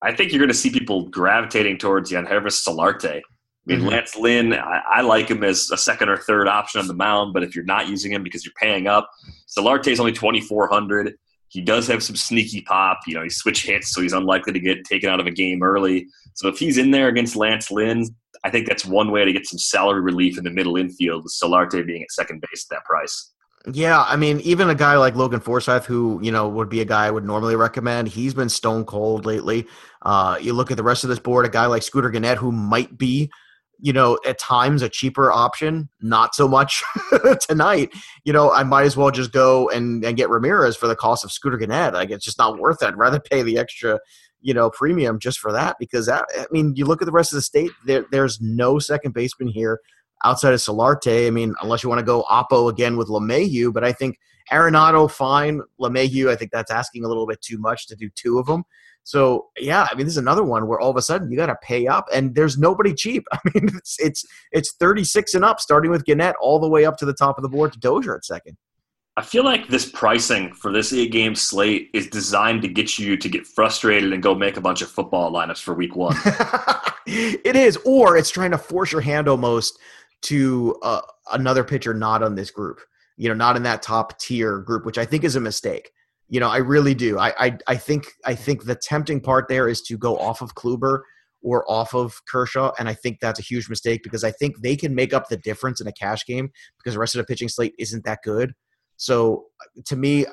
I 0.02 0.12
think 0.12 0.33
you're 0.33 0.40
going 0.40 0.48
to 0.48 0.55
see 0.55 0.70
people 0.70 1.09
gravitating 1.09 1.79
towards 1.79 2.11
Yangervis 2.11 2.66
Solarte. 2.66 3.22
I 3.66 3.72
mean, 3.72 3.81
mm-hmm. 3.81 3.88
Lance 3.88 4.16
Lynn, 4.16 4.52
I, 4.52 4.83
I, 4.87 5.00
like 5.00 5.29
him 5.29 5.42
as 5.42 5.70
a 5.72 5.76
second 5.76 6.09
or 6.09 6.16
third 6.16 6.46
option 6.46 6.81
on 6.81 6.87
the 6.87 6.94
mound, 6.94 7.35
but 7.35 7.42
if 7.42 7.57
you're 7.57 7.64
not 7.64 7.88
using 7.88 8.12
him 8.12 8.22
because 8.22 8.44
you're 8.44 8.55
paying 8.61 8.87
up, 8.87 9.11
Solarte 9.48 9.88
is 9.88 9.98
only 9.98 10.12
2,400. 10.12 11.14
He 11.48 11.61
does 11.62 11.88
have 11.88 12.02
some 12.02 12.14
sneaky 12.14 12.61
pop. 12.62 13.00
You 13.09 13.14
know, 13.14 13.24
he 13.24 13.31
switch 13.31 13.64
hits, 13.66 13.90
so 13.90 14.02
he's 14.02 14.12
unlikely 14.12 14.52
to 14.52 14.61
get 14.61 14.85
taken 14.85 15.11
out 15.11 15.18
of 15.18 15.26
a 15.26 15.33
game 15.33 15.64
early. 15.64 16.07
So 16.35 16.48
if 16.48 16.59
he's 16.59 16.79
in 16.79 16.92
there 16.92 17.09
against 17.09 17.35
Lance 17.35 17.70
Lynn, 17.70 18.05
I 18.44 18.50
think 18.50 18.68
that's 18.68 18.85
one 18.85 19.11
way 19.11 19.24
to 19.24 19.33
get 19.33 19.46
some 19.46 19.59
salary 19.59 20.00
relief 20.00 20.38
in 20.38 20.44
the 20.44 20.50
middle 20.50 20.76
infield 20.76 21.24
with 21.24 21.33
Solarte 21.33 21.85
being 21.85 22.02
at 22.02 22.12
second 22.12 22.42
base 22.42 22.66
at 22.70 22.76
that 22.76 22.85
price. 22.85 23.33
Yeah, 23.72 24.05
I 24.07 24.14
mean, 24.14 24.38
even 24.40 24.70
a 24.70 24.76
guy 24.76 24.96
like 24.96 25.16
Logan 25.16 25.40
Forsythe, 25.40 25.87
who 25.87 26.20
you 26.22 26.31
know 26.31 26.48
would 26.48 26.68
be 26.68 26.81
a 26.81 26.85
guy 26.85 27.07
I 27.07 27.11
would 27.11 27.24
normally 27.24 27.57
recommend, 27.57 28.07
he's 28.07 28.33
been 28.33 28.48
stone 28.48 28.85
cold 28.85 29.26
lately. 29.26 29.66
Uh, 30.02 30.38
you 30.40 30.52
look 30.52 30.70
at 30.70 30.76
the 30.76 30.85
rest 30.85 31.02
of 31.02 31.11
this 31.11 31.18
board, 31.18 31.46
a 31.46 31.48
guy 31.48 31.66
like 31.66 31.83
Scooter 31.83 32.11
Gennett, 32.11 32.38
who 32.38 32.52
might 32.52 32.96
be, 32.96 33.29
you 33.78 33.92
know, 33.92 34.18
at 34.26 34.38
times 34.38 34.82
a 34.82 34.88
cheaper 34.88 35.30
option, 35.30 35.88
not 36.00 36.34
so 36.34 36.48
much 36.48 36.82
tonight. 37.40 37.90
You 38.24 38.32
know, 38.32 38.52
I 38.52 38.62
might 38.62 38.84
as 38.84 38.96
well 38.96 39.10
just 39.10 39.32
go 39.32 39.68
and, 39.70 40.04
and 40.04 40.16
get 40.16 40.30
Ramirez 40.30 40.76
for 40.76 40.86
the 40.86 40.96
cost 40.96 41.24
of 41.24 41.32
Scooter 41.32 41.58
Gennett. 41.58 41.94
Like, 41.94 42.10
it's 42.10 42.24
just 42.24 42.38
not 42.38 42.58
worth 42.58 42.82
it. 42.82 42.86
I'd 42.86 42.96
rather 42.96 43.20
pay 43.20 43.42
the 43.42 43.58
extra 43.58 43.98
you 44.46 44.54
know 44.54 44.70
premium 44.70 45.18
just 45.18 45.38
for 45.40 45.52
that 45.52 45.76
because 45.78 46.06
that, 46.06 46.24
I 46.38 46.46
mean 46.50 46.74
you 46.76 46.86
look 46.86 47.02
at 47.02 47.06
the 47.06 47.12
rest 47.12 47.32
of 47.32 47.36
the 47.36 47.42
state 47.42 47.72
there, 47.84 48.06
there's 48.12 48.40
no 48.40 48.78
second 48.78 49.12
baseman 49.12 49.48
here 49.48 49.80
outside 50.24 50.54
of 50.54 50.60
Solarte. 50.60 51.26
I 51.26 51.30
mean 51.30 51.54
unless 51.62 51.82
you 51.82 51.88
want 51.88 51.98
to 51.98 52.06
go 52.06 52.24
Oppo 52.30 52.70
again 52.70 52.96
with 52.96 53.08
LeMahieu, 53.08 53.72
but 53.72 53.82
I 53.82 53.92
think 53.92 54.18
Arenado 54.52 55.10
fine, 55.10 55.62
LeMahieu 55.80 56.30
I 56.30 56.36
think 56.36 56.52
that's 56.52 56.70
asking 56.70 57.04
a 57.04 57.08
little 57.08 57.26
bit 57.26 57.40
too 57.42 57.58
much 57.58 57.88
to 57.88 57.96
do 57.96 58.08
two 58.14 58.38
of 58.38 58.46
them. 58.46 58.62
So 59.06 59.46
yeah, 59.56 59.86
I 59.88 59.94
mean 59.94 60.04
this 60.04 60.14
is 60.14 60.18
another 60.18 60.42
one 60.42 60.66
where 60.66 60.80
all 60.80 60.90
of 60.90 60.96
a 60.96 61.02
sudden 61.02 61.30
you 61.30 61.36
got 61.36 61.46
to 61.46 61.56
pay 61.62 61.86
up 61.86 62.08
and 62.12 62.34
there's 62.34 62.58
nobody 62.58 62.92
cheap. 62.92 63.24
I 63.32 63.38
mean 63.54 63.68
it's 63.76 63.96
it's 64.00 64.24
it's 64.50 64.74
36 64.80 65.34
and 65.34 65.44
up 65.44 65.60
starting 65.60 65.92
with 65.92 66.04
Gennett 66.04 66.34
all 66.40 66.58
the 66.58 66.68
way 66.68 66.84
up 66.84 66.96
to 66.96 67.06
the 67.06 67.14
top 67.14 67.38
of 67.38 67.42
the 67.42 67.48
board 67.48 67.72
to 67.72 67.78
Dozier 67.78 68.16
at 68.16 68.24
second. 68.24 68.56
I 69.16 69.22
feel 69.22 69.44
like 69.44 69.68
this 69.68 69.88
pricing 69.88 70.52
for 70.52 70.72
this 70.72 70.92
eight 70.92 71.12
game 71.12 71.36
slate 71.36 71.88
is 71.94 72.08
designed 72.08 72.62
to 72.62 72.68
get 72.68 72.98
you 72.98 73.16
to 73.16 73.28
get 73.28 73.46
frustrated 73.46 74.12
and 74.12 74.20
go 74.20 74.34
make 74.34 74.56
a 74.56 74.60
bunch 74.60 74.82
of 74.82 74.90
football 74.90 75.32
lineups 75.32 75.62
for 75.62 75.72
week 75.72 75.94
one. 75.94 76.16
it 77.06 77.54
is, 77.54 77.78
or 77.84 78.16
it's 78.16 78.28
trying 78.28 78.50
to 78.50 78.58
force 78.58 78.90
your 78.90 79.00
hand 79.00 79.28
almost 79.28 79.78
to 80.22 80.76
uh, 80.82 81.00
another 81.32 81.62
pitcher 81.62 81.94
not 81.94 82.24
on 82.24 82.34
this 82.34 82.50
group, 82.50 82.80
you 83.16 83.28
know, 83.28 83.34
not 83.34 83.56
in 83.56 83.62
that 83.62 83.82
top 83.82 84.18
tier 84.18 84.58
group, 84.58 84.84
which 84.84 84.98
I 84.98 85.04
think 85.06 85.22
is 85.22 85.36
a 85.36 85.40
mistake. 85.40 85.92
You 86.28 86.40
know, 86.40 86.48
I 86.48 86.58
really 86.58 86.94
do. 86.94 87.18
I, 87.18 87.32
I, 87.38 87.58
I 87.68 87.76
think 87.76 88.06
I 88.24 88.34
think 88.34 88.64
the 88.64 88.74
tempting 88.74 89.20
part 89.20 89.46
there 89.48 89.68
is 89.68 89.80
to 89.82 89.96
go 89.96 90.18
off 90.18 90.42
of 90.42 90.54
Kluber 90.54 91.00
or 91.42 91.70
off 91.70 91.94
of 91.94 92.20
Kershaw, 92.26 92.72
and 92.78 92.88
I 92.88 92.94
think 92.94 93.20
that's 93.20 93.38
a 93.38 93.42
huge 93.42 93.68
mistake 93.68 94.02
because 94.02 94.24
I 94.24 94.32
think 94.32 94.60
they 94.60 94.76
can 94.76 94.94
make 94.94 95.14
up 95.14 95.28
the 95.28 95.36
difference 95.36 95.80
in 95.80 95.86
a 95.86 95.92
cash 95.92 96.26
game 96.26 96.50
because 96.78 96.94
the 96.94 97.00
rest 97.00 97.14
of 97.14 97.20
the 97.20 97.26
pitching 97.26 97.48
slate 97.48 97.74
isn't 97.78 98.04
that 98.04 98.18
good. 98.24 98.54
So 98.96 99.44
to 99.84 99.96
me, 99.96 100.26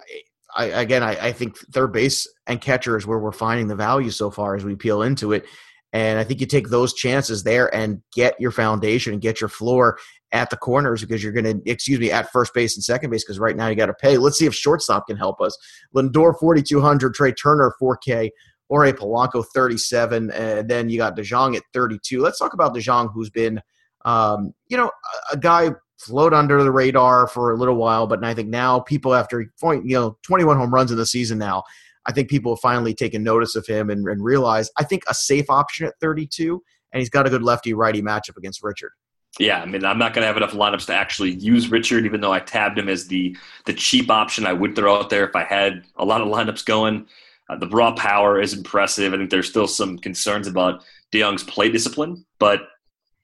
I, 0.56 0.66
again, 0.66 1.04
I, 1.04 1.28
I, 1.28 1.32
think 1.32 1.58
third 1.72 1.92
base 1.92 2.28
and 2.48 2.62
catcher 2.62 2.96
is 2.98 3.08
where 3.08 3.20
we're 3.20 3.32
finding 3.32 3.68
the 3.68 3.76
value 3.76 4.12
so 4.12 4.30
far 4.30 4.56
as 4.56 4.64
we 4.64 4.76
peel 4.76 5.02
into 5.02 5.34
it. 5.34 5.46
And 5.92 6.18
I 6.20 6.24
think 6.24 6.40
you 6.40 6.48
take 6.48 6.70
those 6.70 6.94
chances 6.94 7.44
there 7.44 7.74
and 7.74 8.02
get 8.14 8.40
your 8.40 8.52
foundation 8.52 9.14
and 9.14 9.22
get 9.22 9.42
your 9.42 9.48
floor 9.48 9.98
at 10.34 10.50
the 10.50 10.58
corners 10.58 11.02
because 11.02 11.24
you're 11.24 11.32
going 11.32 11.46
to, 11.46 11.72
excuse 11.72 12.00
me, 12.00 12.12
at 12.12 12.32
first 12.32 12.54
base 12.54 12.76
and 12.76 12.84
second 12.84 13.12
base 13.12 13.24
because 13.24 13.40
right 13.40 13.56
now 13.56 13.68
you 13.68 13.76
got 13.76 13.86
to 13.86 13.94
pay. 13.94 14.18
Let's 14.18 14.38
see 14.38 14.48
if 14.48 14.54
shortstop 14.54 15.08
can 15.08 15.16
help 15.16 15.40
us. 15.40 15.58
Lindor 15.96 16.38
4,200, 16.38 17.14
Trea 17.14 17.32
Turner 17.32 17.74
4K, 17.82 18.32
or 18.68 18.86
a 18.86 18.94
Polanco 18.94 19.46
37, 19.54 20.32
and 20.32 20.68
then 20.68 20.90
you 20.90 20.98
got 20.98 21.16
DeJong 21.16 21.56
at 21.56 21.64
32. 21.74 22.20
Let's 22.20 22.40
talk 22.40 22.54
about 22.54 22.74
DeJong, 22.74 23.14
who's 23.14 23.30
been, 23.30 23.62
um, 24.06 24.54
you 24.68 24.76
know, 24.76 24.88
a, 25.32 25.34
a 25.34 25.38
guy 25.38 25.72
float 26.00 26.34
under 26.34 26.64
the 26.64 26.72
radar 26.72 27.28
for 27.28 27.52
a 27.52 27.56
little 27.56 27.76
while, 27.76 28.08
but 28.08 28.24
I 28.24 28.34
think 28.34 28.50
now 28.50 28.80
people 28.80 29.14
after 29.14 29.42
you 29.42 29.82
know 29.84 30.18
21 30.24 30.58
home 30.58 30.74
runs 30.74 30.92
in 30.92 30.98
the 30.98 31.06
season 31.06 31.38
now, 31.38 31.64
I 32.06 32.12
think 32.12 32.30
people 32.30 32.56
have 32.56 32.62
finally 32.62 32.94
taken 32.94 33.24
notice 33.24 33.56
of 33.56 33.66
him 33.68 33.90
and, 33.90 34.08
and 34.08 34.24
realized 34.24 34.72
I 34.78 34.84
think 34.84 35.04
a 35.08 35.14
safe 35.14 35.50
option 35.50 35.86
at 35.86 35.94
32, 36.02 36.62
and 36.92 37.00
he's 37.00 37.10
got 37.10 37.28
a 37.28 37.30
good 37.30 37.44
lefty 37.44 37.74
righty 37.74 38.02
matchup 38.02 38.38
against 38.38 38.64
Richard. 38.64 38.92
Yeah, 39.40 39.62
I 39.62 39.66
mean, 39.66 39.84
I'm 39.84 39.98
not 39.98 40.14
going 40.14 40.22
to 40.22 40.28
have 40.28 40.38
enough 40.38 40.52
lineups 40.52 40.86
to 40.88 40.94
actually 40.94 41.32
use 41.32 41.72
Richard, 41.72 42.06
even 42.06 42.22
though 42.22 42.32
I 42.32 42.40
tabbed 42.40 42.78
him 42.78 42.88
as 42.88 43.08
the 43.08 43.36
the 43.66 43.74
cheap 43.74 44.12
option 44.12 44.46
I 44.46 44.54
would 44.54 44.76
throw 44.76 44.96
out 44.96 45.10
there 45.10 45.28
if 45.28 45.36
I 45.36 45.44
had 45.44 45.84
a 45.96 46.06
lot 46.06 46.22
of 46.22 46.28
lineups 46.28 46.66
going. 46.66 47.08
Uh, 47.50 47.58
the 47.58 47.68
raw 47.68 47.92
power 47.94 48.40
is 48.40 48.54
impressive. 48.54 49.14
I 49.14 49.18
think 49.18 49.30
there's 49.30 49.50
still 49.50 49.68
some 49.68 49.98
concerns 49.98 50.48
about 50.48 50.84
DeJong's 51.12 51.44
play 51.44 51.70
discipline, 51.70 52.26
but 52.40 52.62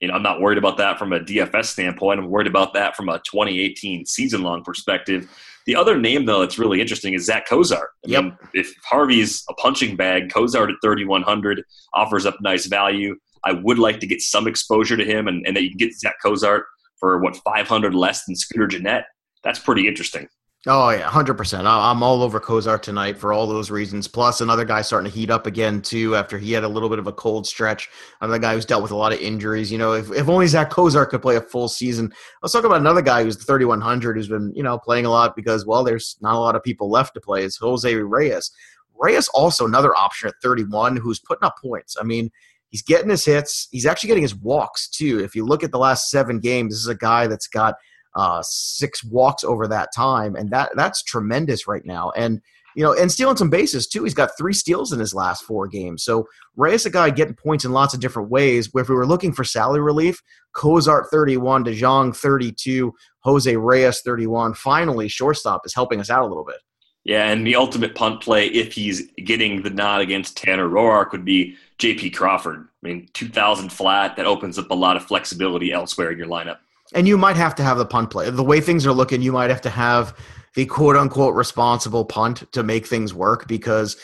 you 0.00 0.08
know, 0.08 0.14
I'm 0.14 0.22
not 0.22 0.40
worried 0.40 0.58
about 0.58 0.78
that 0.78 0.98
from 0.98 1.12
a 1.12 1.20
DFS 1.20 1.66
standpoint. 1.66 2.18
I'm 2.18 2.28
worried 2.28 2.46
about 2.46 2.74
that 2.74 2.96
from 2.96 3.08
a 3.08 3.18
2018 3.18 4.06
season 4.06 4.42
long 4.42 4.64
perspective. 4.64 5.30
The 5.66 5.76
other 5.76 5.98
name, 5.98 6.24
though, 6.24 6.40
that's 6.40 6.58
really 6.58 6.80
interesting 6.80 7.12
is 7.12 7.26
Zach 7.26 7.46
Cozart. 7.46 7.90
I 8.06 8.08
yep. 8.08 8.24
mean, 8.24 8.38
if 8.54 8.72
Harvey's 8.82 9.44
a 9.50 9.54
punching 9.54 9.96
bag, 9.96 10.32
Cozart 10.32 10.70
at 10.70 10.76
3,100 10.82 11.62
offers 11.92 12.24
up 12.24 12.36
nice 12.40 12.66
value. 12.66 13.16
I 13.44 13.52
would 13.52 13.78
like 13.78 14.00
to 14.00 14.06
get 14.06 14.20
some 14.20 14.46
exposure 14.46 14.96
to 14.96 15.04
him, 15.04 15.28
and, 15.28 15.46
and 15.46 15.56
that 15.56 15.62
you 15.62 15.70
can 15.70 15.78
get 15.78 15.98
Zach 15.98 16.16
Cozart 16.22 16.64
for 16.98 17.18
what 17.18 17.36
500 17.36 17.94
less 17.94 18.24
than 18.24 18.36
Scooter 18.36 18.66
Gennett. 18.66 19.04
That's 19.42 19.58
pretty 19.58 19.88
interesting. 19.88 20.28
Oh 20.66 20.90
yeah, 20.90 21.08
hundred 21.08 21.38
percent. 21.38 21.66
I'm 21.66 22.02
all 22.02 22.22
over 22.22 22.38
Cozart 22.38 22.82
tonight 22.82 23.16
for 23.16 23.32
all 23.32 23.46
those 23.46 23.70
reasons. 23.70 24.06
Plus, 24.06 24.42
another 24.42 24.66
guy 24.66 24.82
starting 24.82 25.10
to 25.10 25.18
heat 25.18 25.30
up 25.30 25.46
again 25.46 25.80
too 25.80 26.14
after 26.16 26.36
he 26.36 26.52
had 26.52 26.64
a 26.64 26.68
little 26.68 26.90
bit 26.90 26.98
of 26.98 27.06
a 27.06 27.14
cold 27.14 27.46
stretch. 27.46 27.88
Another 28.20 28.38
guy 28.38 28.52
who's 28.52 28.66
dealt 28.66 28.82
with 28.82 28.90
a 28.90 28.96
lot 28.96 29.14
of 29.14 29.20
injuries. 29.20 29.72
You 29.72 29.78
know, 29.78 29.94
if, 29.94 30.12
if 30.12 30.28
only 30.28 30.46
Zach 30.46 30.68
Cozart 30.68 31.08
could 31.08 31.22
play 31.22 31.36
a 31.36 31.40
full 31.40 31.66
season. 31.66 32.12
Let's 32.42 32.52
talk 32.52 32.64
about 32.64 32.80
another 32.80 33.00
guy 33.00 33.24
who's 33.24 33.38
the 33.38 33.44
3100 33.44 34.18
who's 34.18 34.28
been 34.28 34.52
you 34.54 34.62
know 34.62 34.78
playing 34.78 35.06
a 35.06 35.10
lot 35.10 35.34
because 35.34 35.64
well, 35.64 35.82
there's 35.82 36.18
not 36.20 36.34
a 36.34 36.38
lot 36.38 36.56
of 36.56 36.62
people 36.62 36.90
left 36.90 37.14
to 37.14 37.22
play. 37.22 37.42
Is 37.42 37.56
Jose 37.56 37.94
Reyes. 37.94 38.50
Reyes 38.98 39.28
also 39.28 39.64
another 39.64 39.96
option 39.96 40.28
at 40.28 40.34
31 40.42 40.98
who's 40.98 41.20
putting 41.20 41.44
up 41.44 41.54
points. 41.64 41.96
I 41.98 42.04
mean, 42.04 42.30
he's 42.70 42.82
getting 42.82 43.10
his 43.10 43.24
hits. 43.24 43.68
He's 43.70 43.86
actually 43.86 44.08
getting 44.08 44.22
his 44.22 44.34
walks 44.34 44.88
too. 44.88 45.20
If 45.22 45.34
you 45.34 45.44
look 45.44 45.62
at 45.62 45.70
the 45.70 45.78
last 45.78 46.10
seven 46.10 46.40
games, 46.40 46.72
this 46.72 46.80
is 46.80 46.88
a 46.88 46.94
guy 46.94 47.26
that's 47.26 47.48
got 47.48 47.74
uh, 48.16 48.42
six 48.42 49.04
walks 49.04 49.44
over 49.44 49.68
that 49.68 49.90
time, 49.94 50.34
and 50.34 50.50
that 50.50 50.70
that's 50.74 51.02
tremendous 51.02 51.68
right 51.68 51.84
now. 51.84 52.10
And 52.16 52.40
you 52.76 52.84
know, 52.84 52.94
and 52.94 53.10
stealing 53.10 53.36
some 53.36 53.50
bases 53.50 53.86
too. 53.86 54.04
He's 54.04 54.14
got 54.14 54.36
three 54.38 54.52
steals 54.52 54.92
in 54.92 55.00
his 55.00 55.14
last 55.14 55.44
four 55.44 55.66
games. 55.66 56.04
So 56.04 56.26
Reyes 56.56 56.86
a 56.86 56.90
guy 56.90 57.10
getting 57.10 57.34
points 57.34 57.64
in 57.64 57.72
lots 57.72 57.94
of 57.94 58.00
different 58.00 58.30
ways. 58.30 58.70
If 58.74 58.88
we 58.88 58.94
were 58.94 59.06
looking 59.06 59.32
for 59.32 59.44
salary 59.44 59.80
relief, 59.80 60.22
Cozart 60.54 61.06
31, 61.10 61.64
DeJong 61.64 62.16
32, 62.16 62.92
Jose 63.20 63.56
Reyes 63.56 64.02
31. 64.02 64.54
Finally, 64.54 65.08
shortstop 65.08 65.62
is 65.64 65.74
helping 65.74 66.00
us 66.00 66.10
out 66.10 66.22
a 66.22 66.26
little 66.26 66.44
bit. 66.44 66.58
Yeah, 67.04 67.30
and 67.30 67.46
the 67.46 67.56
ultimate 67.56 67.94
punt 67.94 68.20
play, 68.20 68.46
if 68.48 68.74
he's 68.74 69.10
getting 69.24 69.62
the 69.62 69.70
nod 69.70 70.02
against 70.02 70.36
Tanner 70.36 70.68
Roark, 70.68 71.12
would 71.12 71.24
be 71.24 71.56
J.P. 71.80 72.10
Crawford. 72.10 72.68
I 72.82 72.86
mean, 72.86 73.08
2,000 73.14 73.70
flat, 73.70 74.16
that 74.16 74.26
opens 74.26 74.58
up 74.58 74.70
a 74.70 74.74
lot 74.74 74.96
of 74.96 75.04
flexibility 75.04 75.72
elsewhere 75.72 76.12
in 76.12 76.18
your 76.18 76.28
lineup 76.28 76.58
and 76.94 77.06
you 77.06 77.16
might 77.16 77.36
have 77.36 77.54
to 77.56 77.62
have 77.62 77.78
the 77.78 77.86
punt 77.86 78.10
play. 78.10 78.30
The 78.30 78.42
way 78.42 78.60
things 78.60 78.86
are 78.86 78.92
looking, 78.92 79.22
you 79.22 79.32
might 79.32 79.50
have 79.50 79.60
to 79.62 79.70
have 79.70 80.16
the 80.54 80.66
quote 80.66 80.96
unquote 80.96 81.34
responsible 81.34 82.04
punt 82.04 82.50
to 82.52 82.62
make 82.62 82.86
things 82.86 83.14
work 83.14 83.46
because 83.46 83.96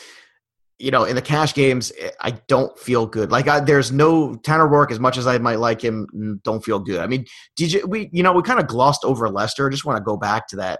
you 0.79 0.91
know 0.91 1.03
in 1.03 1.15
the 1.15 1.21
cash 1.21 1.53
games 1.53 1.91
I 2.21 2.31
don't 2.47 2.77
feel 2.77 3.05
good. 3.05 3.31
Like 3.31 3.47
I, 3.47 3.59
there's 3.59 3.91
no 3.91 4.35
Tanner 4.35 4.67
Roark 4.67 4.91
as 4.91 4.99
much 4.99 5.17
as 5.17 5.27
I 5.27 5.37
might 5.39 5.59
like 5.59 5.81
him. 5.81 6.39
Don't 6.43 6.63
feel 6.63 6.79
good. 6.79 6.99
I 6.99 7.07
mean, 7.07 7.25
did 7.55 7.73
you 7.73 7.85
we 7.85 8.09
you 8.13 8.23
know 8.23 8.31
we 8.31 8.41
kind 8.41 8.59
of 8.59 8.67
glossed 8.67 9.03
over 9.03 9.29
Lester. 9.29 9.67
I 9.67 9.71
just 9.71 9.85
want 9.85 9.97
to 9.97 10.03
go 10.03 10.17
back 10.17 10.47
to 10.49 10.55
that. 10.57 10.79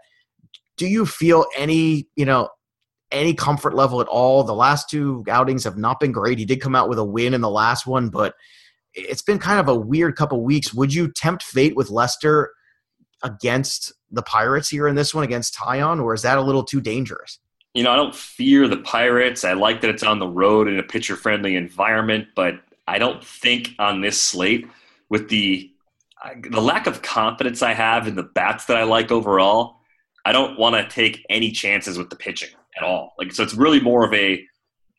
Do 0.78 0.88
you 0.88 1.06
feel 1.06 1.46
any 1.58 2.08
you 2.16 2.26
know 2.26 2.50
any 3.12 3.34
comfort 3.34 3.74
level 3.74 4.02
at 4.02 4.08
all? 4.08 4.43
The 4.43 4.54
last 4.54 4.89
two 4.89 5.24
outings 5.30 5.63
have 5.63 5.78
not 5.78 6.00
been 6.00 6.12
great. 6.12 6.39
He 6.39 6.46
did 6.46 6.62
come 6.62 6.76
out 6.76 6.89
with 6.89 7.00
a 7.00 7.04
win 7.04 7.34
in 7.34 7.41
the 7.41 7.50
last 7.50 7.88
one, 7.88 8.10
but 8.10 8.36
it's 8.93 9.22
been 9.22 9.39
kind 9.39 9.60
of 9.60 9.67
a 9.67 9.76
weird 9.76 10.15
couple 10.15 10.43
weeks. 10.43 10.74
Would 10.74 10.93
you 10.93 11.12
tempt 11.12 11.43
fate 11.43 11.76
with 11.76 11.89
Lester 11.89 12.52
against 13.24 13.93
the 14.12 14.22
Pirates 14.22 14.70
here 14.70 14.88
in 14.88 14.96
this 14.96 15.13
one 15.13 15.24
against 15.24 15.56
Taillon, 15.56 16.02
or 16.02 16.13
is 16.13 16.22
that 16.22 16.38
a 16.38 16.41
little 16.41 16.63
too 16.63 16.82
dangerous? 16.82 17.39
You 17.74 17.84
know, 17.84 17.91
I 17.91 17.96
don't 17.96 18.15
fear 18.15 18.67
the 18.67 18.78
Pirates. 18.78 19.43
I 19.43 19.54
like 19.54 19.82
that 19.82 19.89
it's 19.89 20.04
on 20.04 20.20
the 20.20 20.28
road 20.28 20.67
in 20.67 20.80
a 20.80 20.84
pitcher 20.84 21.15
friendly 21.15 21.56
environment, 21.56 22.28
but 22.36 22.56
I 22.88 22.98
don't 22.98 23.24
think 23.24 23.72
on 23.80 24.02
this 24.02 24.22
slate 24.22 24.67
with 25.10 25.30
the 25.30 25.72
the 26.50 26.62
lack 26.62 26.88
of 26.88 27.04
confidence 27.04 27.62
I 27.62 27.74
have 27.74 28.08
in 28.08 28.15
the 28.15 28.24
bats 28.24 28.65
that 28.65 28.78
I 28.78 28.84
like 28.84 29.12
overall, 29.12 29.78
I 30.26 30.32
don't 30.32 30.58
want 30.58 30.76
to 30.76 30.93
take 30.93 31.24
any 31.30 31.52
chances 31.52 31.98
with 31.98 32.10
the 32.10 32.15
pitching 32.15 32.50
at 32.78 32.84
all. 32.84 33.13
Like 33.18 33.34
so 33.34 33.44
it's 33.44 33.54
really 33.54 33.80
more 33.80 34.06
of 34.06 34.13
a 34.13 34.44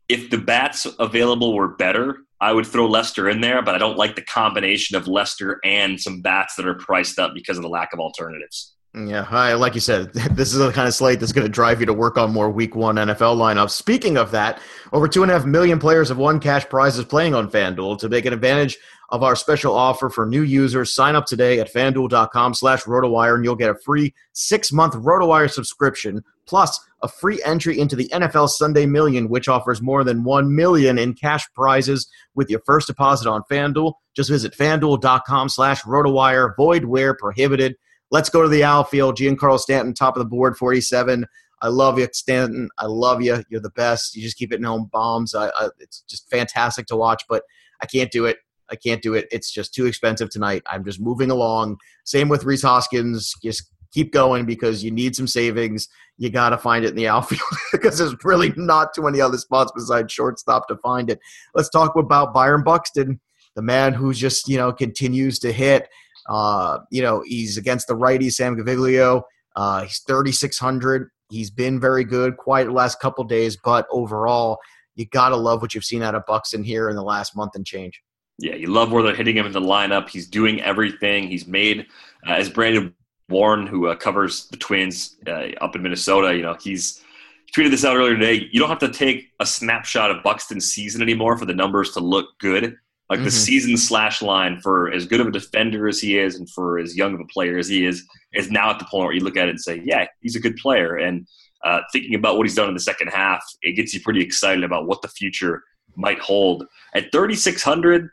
if 0.09 0.31
the 0.31 0.39
bats 0.39 0.87
available 0.99 1.55
were 1.55 1.69
better, 1.69 2.19
I 2.41 2.53
would 2.53 2.67
throw 2.67 2.87
Lester 2.87 3.29
in 3.29 3.41
there, 3.41 3.63
but 3.63 3.75
I 3.75 3.79
don't 3.79 3.99
like 3.99 4.17
the 4.17 4.23
combination 4.23 4.97
of 4.97 5.07
Lester 5.07 5.61
and 5.65 6.01
some 6.01 6.23
bats 6.23 6.55
that 6.57 6.67
are 6.67 6.75
priced 6.75 7.19
up 7.19 7.35
because 7.35 7.57
of 7.57 7.63
the 7.63 7.69
lack 7.69 7.93
of 7.93 7.99
alternatives. 7.99 8.75
Yeah, 8.95 9.27
I, 9.31 9.53
like 9.55 9.75
you 9.75 9.81
said, 9.81 10.13
this 10.33 10.53
is 10.53 10.59
the 10.59 10.73
kind 10.73 10.89
of 10.89 10.95
slate 10.95 11.21
that's 11.21 11.33
going 11.33 11.47
to 11.47 11.53
drive 11.53 11.81
you 11.81 11.87
to 11.87 11.93
work 11.93 12.17
on 12.17 12.33
more 12.33 12.51
Week 12.51 12.75
One 12.75 12.97
NFL 12.97 13.37
lineups. 13.37 13.71
Speaking 13.71 14.17
of 14.17 14.31
that, 14.31 14.61
over 14.93 15.09
two 15.09 15.23
and 15.23 15.31
a 15.31 15.35
half 15.35 15.47
million 15.47 15.79
players 15.79 16.09
have 16.09 16.19
won 16.19 16.41
cash 16.41 16.69
prizes 16.69 17.05
playing 17.05 17.35
on 17.35 17.51
FanDuel. 17.51 17.99
To 17.99 18.09
take 18.09 18.25
advantage 18.25 18.79
of 19.11 19.23
our 19.23 19.37
special 19.37 19.75
offer 19.75 20.09
for 20.09 20.27
new 20.27 20.43
users, 20.43 20.95
sign 20.95 21.17
up 21.17 21.27
today 21.27 21.61
at 21.61 21.73
FanDuel.com/slash 21.73 22.85
RotoWire, 22.85 23.35
and 23.35 23.45
you'll 23.45 23.57
get 23.57 23.71
a 23.71 23.75
free 23.75 24.15
six-month 24.33 24.95
RotoWire 24.95 25.51
subscription 25.51 26.23
plus 26.47 26.81
a 27.03 27.09
free 27.09 27.41
entry 27.45 27.79
into 27.79 27.97
the 27.97 28.09
NFL 28.09 28.49
Sunday 28.49 28.87
Million, 28.87 29.29
which 29.29 29.49
offers 29.49 29.81
more 29.81 30.05
than 30.05 30.25
one 30.25 30.55
million 30.55 30.99
in 30.99 31.15
cash 31.15 31.47
prizes 31.55 32.09
with 32.35 32.51
your 32.51 32.61
first 32.67 32.87
deposit 32.87 33.29
on 33.29 33.43
FanDuel. 33.51 33.95
Just 34.15 34.31
visit 34.31 34.57
FanDuel.com/slash 34.57 35.83
RotoWire. 35.83 36.57
Void 36.57 36.87
where 36.87 37.15
prohibited. 37.15 37.77
Let's 38.11 38.31
go 38.31 38.43
to 38.43 38.49
the 38.49 38.65
outfield. 38.65 39.17
Giancarlo 39.17 39.59
Stanton, 39.59 39.95
top 39.95 40.17
of 40.17 40.21
the 40.21 40.29
board, 40.29 40.57
47. 40.57 41.27
I 41.61 41.69
love 41.69 41.99
you, 41.99 42.09
Stanton. 42.13 42.69
I 42.79 42.87
love 42.87 43.21
you. 43.21 43.45
You're 43.51 43.61
the 43.61 43.71
best. 43.71 44.15
You 44.15 44.23
just 44.23 44.37
keep 44.37 44.51
hitting 44.51 44.65
home 44.65 44.89
bombs. 44.93 45.35
I, 45.35 45.49
I, 45.49 45.69
it's 45.79 46.03
just 46.09 46.31
fantastic 46.31 46.87
to 46.87 46.97
watch, 46.97 47.25
but 47.29 47.43
I 47.83 47.87
can't 47.87 48.11
do 48.11 48.27
it. 48.27 48.39
I 48.71 48.77
can't 48.77 49.03
do 49.03 49.15
it. 49.15 49.27
It's 49.31 49.51
just 49.51 49.75
too 49.75 49.87
expensive 49.87 50.31
tonight. 50.31 50.63
I'm 50.67 50.85
just 50.85 51.01
moving 51.01 51.31
along. 51.31 51.79
Same 52.05 52.29
with 52.29 52.45
Rhys 52.45 52.63
Hoskins. 52.63 53.35
Just 53.43 53.71
keep 53.93 54.13
going 54.13 54.47
because 54.47 54.85
you 54.85 54.91
need 54.91 55.17
some 55.17 55.27
savings. 55.27 55.89
You 56.17 56.31
got 56.31 56.51
to 56.51 56.59
find 56.59 56.85
it 56.85 56.91
in 56.91 56.97
the 56.97 57.09
outfield 57.09 57.41
because 57.73 57.99
there's 57.99 58.15
really 58.25 58.53
not 58.57 58.95
too 58.95 59.03
many 59.03 59.21
other 59.21 59.39
spots 59.39 59.73
besides 59.75 60.13
shortstop 60.13 60.69
to 60.69 60.77
find 60.77 61.11
it. 61.11 61.21
Let's 61.55 61.69
talk 61.69 61.95
about 61.97 62.35
Byron 62.35 62.65
Buxton, 62.65 63.21
the 63.55 63.63
man 63.63 63.95
who 63.95 64.13
just, 64.13 64.49
you 64.49 64.57
know, 64.57 64.73
continues 64.73 65.39
to 65.41 65.53
hit. 65.53 65.89
Uh, 66.29 66.79
you 66.91 67.03
know, 67.03 67.23
he's 67.25 67.57
against 67.57 67.87
the 67.87 67.95
righty, 67.95 68.31
Sam 68.31 68.57
Gaviglio. 68.57 69.23
Uh, 69.57 69.83
he's 69.83 70.01
3,600. 70.01 71.09
He's 71.31 71.51
been 71.51 71.81
very 71.81 72.05
good, 72.05 72.37
quiet 72.37 72.67
the 72.67 72.73
last 72.73 73.01
couple 73.01 73.25
days, 73.25 73.57
but 73.63 73.87
overall, 73.91 74.59
you 74.95 75.07
got 75.07 75.29
to 75.29 75.37
love 75.37 75.63
what 75.63 75.75
you've 75.75 75.85
seen 75.85 76.03
out 76.03 76.15
of 76.15 76.27
Buxton 76.27 76.65
here 76.65 76.89
in 76.89 76.97
the 76.97 77.03
last 77.03 77.37
month 77.37 77.55
and 77.55 77.65
change. 77.65 78.03
Yeah, 78.39 78.55
you 78.55 78.69
love 78.69 78.93
where 78.93 79.03
they're 79.03 79.15
hitting 79.15 79.37
him 79.37 79.47
in 79.47 79.53
the 79.53 79.61
lineup. 79.61 80.09
He's 80.09 80.29
doing 80.29 80.61
everything. 80.61 81.29
He's 81.29 81.47
made, 81.47 81.87
uh, 82.27 82.33
as 82.33 82.49
Brandon 82.49 82.95
Warne, 83.29 83.67
who 83.67 83.89
uh, 83.89 83.97
covers 83.97 84.47
the 84.49 84.57
Twins 84.57 85.17
uh, 85.27 85.49
up 85.61 85.77
in 85.77 85.83
Minnesota, 85.83 86.35
you 86.35 86.43
know, 86.43 86.57
he's 86.61 87.03
he 87.47 87.63
tweeted 87.63 87.71
this 87.71 87.85
out 87.85 87.97
earlier 87.97 88.15
today. 88.15 88.49
You 88.51 88.61
don't 88.61 88.69
have 88.69 88.79
to 88.81 88.91
take 88.91 89.31
a 89.41 89.47
snapshot 89.47 90.11
of 90.11 90.23
Buxton's 90.23 90.73
season 90.73 91.01
anymore 91.01 91.39
for 91.39 91.47
the 91.47 91.55
numbers 91.55 91.93
to 91.93 92.01
look 92.01 92.39
good. 92.39 92.77
Like 93.09 93.19
mm-hmm. 93.19 93.25
the 93.25 93.31
season 93.31 93.77
slash 93.79 94.21
line 94.21 94.61
for 94.61 94.93
as 94.93 95.07
good 95.07 95.21
of 95.21 95.29
a 95.29 95.31
defender 95.31 95.89
as 95.89 95.99
he 95.99 96.19
is 96.19 96.35
and 96.35 96.49
for 96.51 96.79
as 96.79 96.95
young 96.95 97.15
of 97.15 97.21
a 97.21 97.25
player 97.25 97.57
as 97.57 97.67
he 97.67 97.87
is, 97.87 98.05
is 98.35 98.51
now 98.51 98.71
at 98.71 98.79
the 98.79 98.85
point 98.85 99.07
where 99.07 99.15
you 99.15 99.25
look 99.25 99.39
at 99.39 99.47
it 99.47 99.53
and 99.53 99.61
say, 99.61 99.81
yeah, 99.83 100.07
he's 100.21 100.37
a 100.37 100.41
good 100.41 100.57
player. 100.57 100.97
And 100.97 101.27
uh, 101.65 101.81
thinking 101.91 102.15
about 102.15 102.37
what 102.37 102.47
he's 102.47 102.55
done 102.55 102.69
in 102.69 102.75
the 102.75 102.81
second 102.81 103.09
half, 103.09 103.43
it 103.63 103.73
gets 103.73 103.95
you 103.95 104.01
pretty 104.01 104.21
excited 104.21 104.63
about 104.63 104.87
what 104.87 105.01
the 105.01 105.09
future 105.09 105.63
might 105.97 106.19
hold. 106.19 106.67
At 106.95 107.11
3,600, 107.11 108.11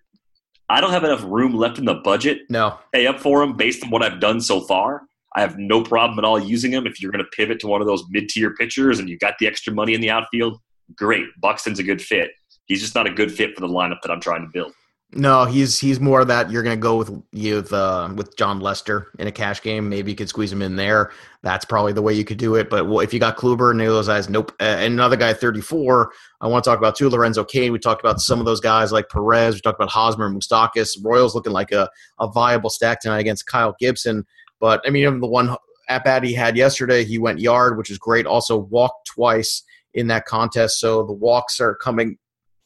I 0.70 0.82
don't 0.82 0.92
have 0.92 1.04
enough 1.04 1.24
room 1.24 1.54
left 1.54 1.78
in 1.78 1.86
the 1.86 1.96
budget. 1.96 2.40
No. 2.50 2.80
Pay 2.94 3.08
up 3.08 3.20
for 3.20 3.44
him 3.44 3.56
based 3.56 3.84
on 3.84 3.90
what 3.92 4.04
I've 4.04 4.20
done 4.20 4.42
so 4.42 4.62
far. 4.62 5.04
I 5.36 5.42
have 5.42 5.58
no 5.58 5.84
problem 5.84 6.18
at 6.18 6.26
all 6.26 6.40
using 6.40 6.72
him. 6.72 6.88
If 6.88 7.02
you're 7.02 7.12
going 7.12 7.24
to 7.24 7.30
pivot 7.32 7.60
to 7.60 7.68
one 7.68 7.82
of 7.82 7.88
those 7.88 8.04
mid 8.10 8.30
tier 8.30 8.54
pitchers 8.56 9.00
and 9.00 9.10
you 9.10 9.18
got 9.18 9.38
the 9.40 9.48
extra 9.48 9.74
money 9.74 9.94
in 9.94 10.02
the 10.02 10.10
outfield, 10.10 10.60
great. 10.96 11.26
Buxton's 11.40 11.80
a 11.80 11.84
good 11.84 12.02
fit. 12.02 12.32
he's 12.66 12.82
just 12.82 12.96
not 12.96 13.06
a 13.06 13.12
good 13.12 13.32
fit 13.32 13.54
for 13.54 13.62
the 13.62 13.68
lineup 13.68 14.02
that 14.02 14.12
I'm 14.12 14.22
trying 14.22 14.42
to 14.42 14.52
build. 14.52 14.74
No, 15.18 15.46
he's 15.46 15.80
he's 15.80 16.02
more 16.02 16.26
that 16.26 16.52
you're 16.52 16.62
going 16.62 16.76
to 16.76 16.82
go 16.82 16.98
with 16.98 17.24
you 17.32 17.56
with 17.56 17.72
uh, 17.72 18.10
with 18.18 18.36
Jon 18.36 18.60
Lester 18.60 19.08
in 19.18 19.28
a 19.28 19.32
cash 19.32 19.62
game. 19.62 19.88
Maybe 19.88 20.12
you 20.12 20.16
could 20.18 20.28
squeeze 20.28 20.52
him 20.52 20.62
in 20.62 20.76
there. 20.76 21.12
That's 21.42 21.64
probably 21.64 21.94
the 21.94 22.02
way 22.02 22.14
you 22.14 22.26
could 22.26 22.38
do 22.38 22.56
it. 22.56 22.70
But 22.70 22.86
if 23.02 23.14
you 23.14 23.20
got 23.22 23.38
Kluber 23.38 23.72
and 23.72 23.80
those 23.80 24.08
guys, 24.08 24.28
nope. 24.28 24.54
And 24.60 24.94
another 24.94 25.16
guy, 25.16 25.34
34. 25.34 26.12
I 26.42 26.48
want 26.48 26.66
to 26.66 26.70
talk 26.70 26.80
about 26.80 26.98
too, 26.98 27.08
Lorenzo 27.08 27.46
Cain. 27.46 27.72
We 27.72 27.80
talked 27.80 28.02
about 28.02 28.20
some 28.20 28.40
of 28.40 28.46
those 28.46 28.60
guys 28.60 28.92
like 28.92 29.08
Perez. 29.08 29.56
We 29.56 29.62
talked 29.62 29.80
about 29.80 29.90
Hosmer, 29.90 30.30
Moustakas. 30.30 30.98
Royals 31.02 31.34
looking 31.34 31.54
like 31.54 31.72
a, 31.72 31.90
a 32.20 32.28
viable 32.28 32.70
stack 32.70 33.00
tonight 33.00 33.20
against 33.20 33.46
Kyle 33.46 33.74
Gibson. 33.80 34.26
But 34.60 34.82
I 34.86 34.90
mean, 34.90 35.22
the 35.22 35.28
one 35.28 35.56
at 35.88 36.04
bat 36.04 36.26
he 36.26 36.34
had 36.34 36.58
yesterday, 36.58 37.06
he 37.06 37.20
went 37.20 37.40
yard, 37.40 37.78
which 37.78 37.90
is 37.90 37.98
great. 37.98 38.26
Also 38.26 38.58
walked 38.58 39.08
twice 39.08 39.64
in 39.94 40.08
that 40.08 40.26
contest, 40.26 40.82
so 40.82 41.06
the 41.06 41.14
walks 41.14 41.62
are 41.62 41.74
coming 41.76 42.18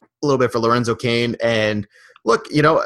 a 0.02 0.26
little 0.26 0.40
bit 0.40 0.52
for 0.52 0.58
Lorenzo 0.58 0.96
Cain 0.96 1.36
and 1.44 1.88
look, 2.26 2.46
you 2.52 2.62
know, 2.62 2.84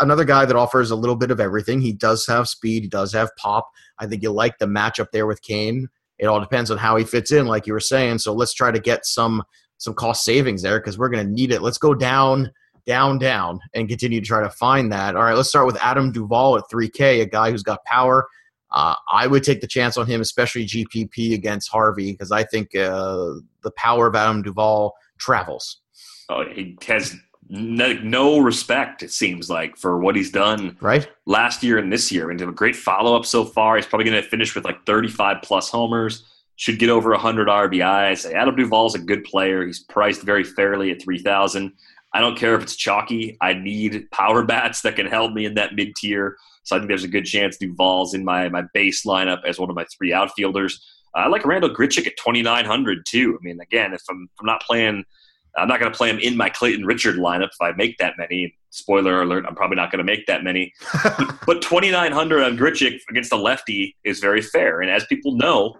another 0.00 0.24
guy 0.24 0.44
that 0.44 0.56
offers 0.56 0.90
a 0.90 0.96
little 0.96 1.16
bit 1.16 1.30
of 1.30 1.40
everything. 1.40 1.80
He 1.80 1.92
does 1.92 2.26
have 2.26 2.48
speed, 2.48 2.82
he 2.82 2.88
does 2.88 3.12
have 3.12 3.30
pop. 3.36 3.68
I 3.98 4.06
think 4.06 4.22
you 4.22 4.30
like 4.30 4.58
the 4.58 4.66
matchup 4.66 5.10
there 5.12 5.26
with 5.26 5.42
Cain. 5.42 5.88
It 6.18 6.26
all 6.26 6.40
depends 6.40 6.70
on 6.70 6.78
how 6.78 6.96
he 6.96 7.04
fits 7.04 7.32
in, 7.32 7.46
like 7.46 7.66
you 7.66 7.72
were 7.72 7.80
saying. 7.80 8.18
So 8.18 8.32
let's 8.32 8.52
try 8.52 8.70
to 8.70 8.80
get 8.80 9.06
some 9.06 9.42
some 9.78 9.94
cost 9.94 10.24
savings 10.24 10.62
there 10.62 10.80
because 10.80 10.98
we're 10.98 11.08
going 11.08 11.24
to 11.24 11.32
need 11.32 11.52
it. 11.52 11.62
Let's 11.62 11.78
go 11.78 11.94
down, 11.94 12.50
down, 12.84 13.18
down, 13.18 13.60
and 13.74 13.88
continue 13.88 14.20
to 14.20 14.26
try 14.26 14.42
to 14.42 14.50
find 14.50 14.92
that. 14.92 15.14
All 15.14 15.22
right, 15.22 15.36
let's 15.36 15.48
start 15.48 15.66
with 15.66 15.76
Adam 15.80 16.10
Duvall 16.10 16.58
at 16.58 16.64
3K, 16.72 17.22
a 17.22 17.26
guy 17.26 17.52
who's 17.52 17.62
got 17.62 17.84
power. 17.84 18.26
Uh, 18.70 18.94
I 19.12 19.28
would 19.28 19.44
take 19.44 19.60
the 19.60 19.68
chance 19.68 19.96
on 19.96 20.06
him, 20.06 20.20
especially 20.20 20.66
GPP 20.66 21.32
against 21.32 21.70
Harvey, 21.70 22.12
because 22.12 22.32
I 22.32 22.42
think 22.42 22.74
uh, 22.74 23.34
the 23.62 23.70
power 23.76 24.08
of 24.08 24.16
Adam 24.16 24.42
Duvall 24.42 24.94
travels. 25.18 25.80
Oh, 26.28 26.44
he 26.52 26.76
has 26.86 27.16
no, 27.48 27.94
no, 27.94 28.38
respect, 28.38 29.02
it 29.02 29.10
seems 29.10 29.48
like, 29.48 29.76
for 29.76 29.98
what 29.98 30.14
he's 30.14 30.30
done 30.30 30.76
right 30.80 31.08
last 31.26 31.62
year 31.62 31.78
and 31.78 31.92
this 31.92 32.12
year. 32.12 32.30
And 32.30 32.40
a 32.40 32.46
great 32.46 32.76
follow 32.76 33.16
up 33.16 33.24
so 33.24 33.44
far. 33.44 33.76
He's 33.76 33.86
probably 33.86 34.04
going 34.04 34.22
to 34.22 34.28
finish 34.28 34.54
with 34.54 34.64
like 34.64 34.84
35 34.84 35.38
plus 35.42 35.70
homers, 35.70 36.24
should 36.56 36.78
get 36.78 36.90
over 36.90 37.10
100 37.10 37.48
RBIs. 37.48 38.30
Adam 38.32 38.54
Duvall's 38.54 38.94
a 38.94 38.98
good 38.98 39.24
player. 39.24 39.64
He's 39.64 39.80
priced 39.80 40.22
very 40.22 40.44
fairly 40.44 40.90
at 40.90 41.00
3,000. 41.00 41.72
I 42.12 42.20
don't 42.20 42.36
care 42.36 42.54
if 42.54 42.62
it's 42.62 42.76
chalky. 42.76 43.38
I 43.40 43.54
need 43.54 44.10
power 44.10 44.42
bats 44.46 44.82
that 44.82 44.96
can 44.96 45.06
help 45.06 45.32
me 45.32 45.46
in 45.46 45.54
that 45.54 45.74
mid 45.74 45.96
tier. 45.96 46.36
So 46.64 46.76
I 46.76 46.80
think 46.80 46.88
there's 46.88 47.04
a 47.04 47.08
good 47.08 47.24
chance 47.24 47.56
Duvall's 47.56 48.12
in 48.12 48.24
my, 48.24 48.48
my 48.50 48.64
base 48.74 49.06
lineup 49.06 49.44
as 49.46 49.58
one 49.58 49.70
of 49.70 49.76
my 49.76 49.86
three 49.96 50.12
outfielders. 50.12 50.84
I 51.14 51.28
like 51.28 51.46
Randall 51.46 51.74
Grichuk 51.74 52.06
at 52.06 52.16
2,900 52.18 53.06
too. 53.06 53.38
I 53.40 53.42
mean, 53.42 53.58
again, 53.60 53.94
if 53.94 54.02
I'm, 54.10 54.28
if 54.34 54.40
I'm 54.40 54.46
not 54.46 54.60
playing– 54.62 55.04
I'm 55.58 55.68
not 55.68 55.80
going 55.80 55.90
to 55.90 55.96
play 55.96 56.10
him 56.10 56.18
in 56.18 56.36
my 56.36 56.48
Clayton 56.48 56.84
Richard 56.84 57.16
lineup 57.16 57.48
if 57.48 57.60
I 57.60 57.72
make 57.72 57.98
that 57.98 58.14
many. 58.18 58.54
Spoiler 58.70 59.22
alert: 59.22 59.44
I'm 59.46 59.54
probably 59.54 59.76
not 59.76 59.90
going 59.90 59.98
to 59.98 60.04
make 60.04 60.26
that 60.26 60.44
many. 60.44 60.72
but 61.46 61.62
2,900 61.62 62.42
on 62.42 62.56
Grichuk 62.56 62.98
against 63.08 63.32
a 63.32 63.36
lefty 63.36 63.96
is 64.04 64.20
very 64.20 64.42
fair. 64.42 64.80
And 64.80 64.90
as 64.90 65.04
people 65.06 65.32
know, 65.36 65.76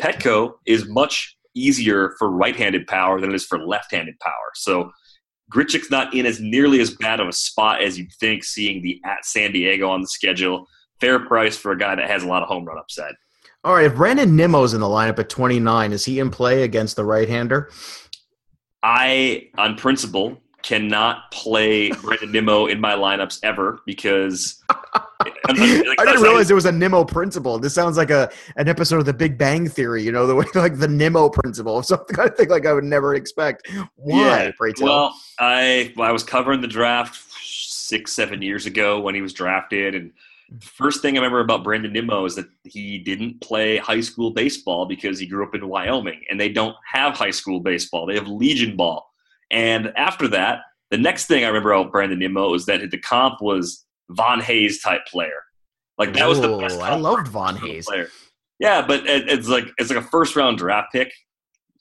Petco 0.00 0.54
is 0.66 0.88
much 0.88 1.36
easier 1.54 2.14
for 2.18 2.30
right-handed 2.30 2.86
power 2.86 3.20
than 3.20 3.30
it 3.30 3.34
is 3.34 3.44
for 3.44 3.58
left-handed 3.58 4.18
power. 4.20 4.50
So 4.54 4.90
Grichuk's 5.52 5.90
not 5.90 6.14
in 6.14 6.26
as 6.26 6.40
nearly 6.40 6.80
as 6.80 6.94
bad 6.94 7.20
of 7.20 7.28
a 7.28 7.32
spot 7.32 7.82
as 7.82 7.98
you'd 7.98 8.12
think. 8.12 8.44
Seeing 8.44 8.82
the 8.82 9.00
at 9.04 9.24
San 9.24 9.52
Diego 9.52 9.88
on 9.88 10.00
the 10.00 10.08
schedule, 10.08 10.66
fair 11.00 11.18
price 11.18 11.56
for 11.56 11.72
a 11.72 11.78
guy 11.78 11.94
that 11.94 12.08
has 12.08 12.22
a 12.22 12.26
lot 12.26 12.42
of 12.42 12.48
home 12.48 12.64
run 12.64 12.78
upside. 12.78 13.14
All 13.64 13.74
right, 13.74 13.86
if 13.86 13.94
Brandon 13.94 14.36
Nimmo's 14.36 14.74
in 14.74 14.80
the 14.80 14.86
lineup 14.86 15.20
at 15.20 15.28
29, 15.28 15.92
is 15.92 16.04
he 16.04 16.18
in 16.18 16.30
play 16.30 16.64
against 16.64 16.96
the 16.96 17.04
right-hander? 17.04 17.70
I, 18.82 19.48
on 19.58 19.76
principle, 19.76 20.40
cannot 20.62 21.30
play 21.30 21.90
Brandon 21.90 22.32
Nimmo 22.32 22.66
in 22.66 22.80
my 22.80 22.94
lineups 22.94 23.40
ever 23.42 23.80
because 23.84 24.62
I 24.70 25.52
didn't 25.52 26.22
realize 26.22 26.46
there 26.46 26.54
was 26.54 26.64
a 26.64 26.72
Nimmo 26.72 27.04
principle. 27.04 27.58
This 27.58 27.74
sounds 27.74 27.96
like 27.96 28.10
a 28.10 28.30
an 28.56 28.68
episode 28.68 28.98
of 28.98 29.06
The 29.06 29.12
Big 29.12 29.36
Bang 29.36 29.68
Theory. 29.68 30.02
You 30.02 30.12
know, 30.12 30.26
the 30.26 30.34
way 30.34 30.46
like 30.54 30.78
the 30.78 30.88
Nimmo 30.88 31.28
principle, 31.28 31.82
something 31.82 32.18
I 32.18 32.28
think 32.28 32.50
like 32.50 32.66
I 32.66 32.72
would 32.72 32.84
never 32.84 33.14
expect. 33.14 33.68
Why? 33.96 34.52
Yeah. 34.60 34.72
Well, 34.80 35.14
I 35.38 35.92
I 35.98 36.12
was 36.12 36.22
covering 36.22 36.60
the 36.60 36.68
draft 36.68 37.20
six 37.42 38.12
seven 38.12 38.42
years 38.42 38.66
ago 38.66 39.00
when 39.00 39.14
he 39.14 39.20
was 39.20 39.32
drafted, 39.32 39.94
and 39.94 40.12
first 40.60 41.02
thing 41.02 41.14
I 41.14 41.18
remember 41.18 41.40
about 41.40 41.64
Brandon 41.64 41.92
Nimmo 41.92 42.24
is 42.24 42.34
that 42.36 42.46
he 42.64 42.98
didn't 42.98 43.40
play 43.40 43.76
high 43.78 44.00
school 44.00 44.30
baseball 44.30 44.86
because 44.86 45.18
he 45.18 45.26
grew 45.26 45.44
up 45.44 45.54
in 45.54 45.68
Wyoming 45.68 46.20
and 46.30 46.40
they 46.40 46.48
don't 46.48 46.76
have 46.92 47.14
high 47.14 47.30
school 47.30 47.60
baseball. 47.60 48.06
They 48.06 48.14
have 48.14 48.28
Legion 48.28 48.76
ball. 48.76 49.10
And 49.50 49.92
after 49.96 50.28
that, 50.28 50.60
the 50.90 50.98
next 50.98 51.26
thing 51.26 51.44
I 51.44 51.48
remember 51.48 51.72
about 51.72 51.92
Brandon 51.92 52.18
Nimmo 52.18 52.54
is 52.54 52.66
that 52.66 52.90
the 52.90 52.98
comp 52.98 53.40
was 53.40 53.84
Von 54.10 54.40
Hayes 54.40 54.82
type 54.82 55.06
player. 55.06 55.42
Like 55.98 56.12
that 56.14 56.28
was 56.28 56.40
the 56.40 56.56
best. 56.58 56.80
I 56.80 56.96
loved 56.96 57.28
Von 57.28 57.56
Hayes. 57.56 57.86
Player. 57.86 58.08
Yeah, 58.58 58.84
but 58.86 59.02
it's 59.06 59.48
like 59.48 59.64
it's 59.78 59.90
like 59.90 59.98
a 59.98 60.08
first 60.08 60.36
round 60.36 60.58
draft 60.58 60.92
pick. 60.92 61.12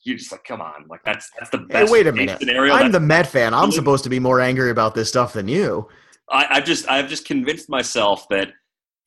You're 0.04 0.18
just 0.18 0.32
like, 0.32 0.44
come 0.44 0.62
on, 0.62 0.86
like 0.90 1.02
that's 1.04 1.30
that's 1.38 1.52
the 1.52 1.60
best. 1.60 1.88
Hey, 1.88 1.92
wait 1.92 2.08
a 2.08 2.12
minute. 2.12 2.40
Scenario. 2.40 2.74
I'm 2.74 2.84
that's 2.84 2.94
the 2.94 3.00
Met 3.00 3.28
fan. 3.28 3.54
I'm 3.54 3.72
supposed 3.72 4.04
to 4.04 4.10
be 4.10 4.20
more 4.20 4.40
angry 4.40 4.70
about 4.70 4.96
this 4.96 5.10
stuff 5.10 5.34
than 5.34 5.48
you. 5.48 5.88
I, 6.32 6.58
I've 6.58 6.66
just 6.66 6.88
I've 6.90 7.10
just 7.10 7.26
convinced 7.26 7.70
myself 7.70 8.28
that 8.30 8.50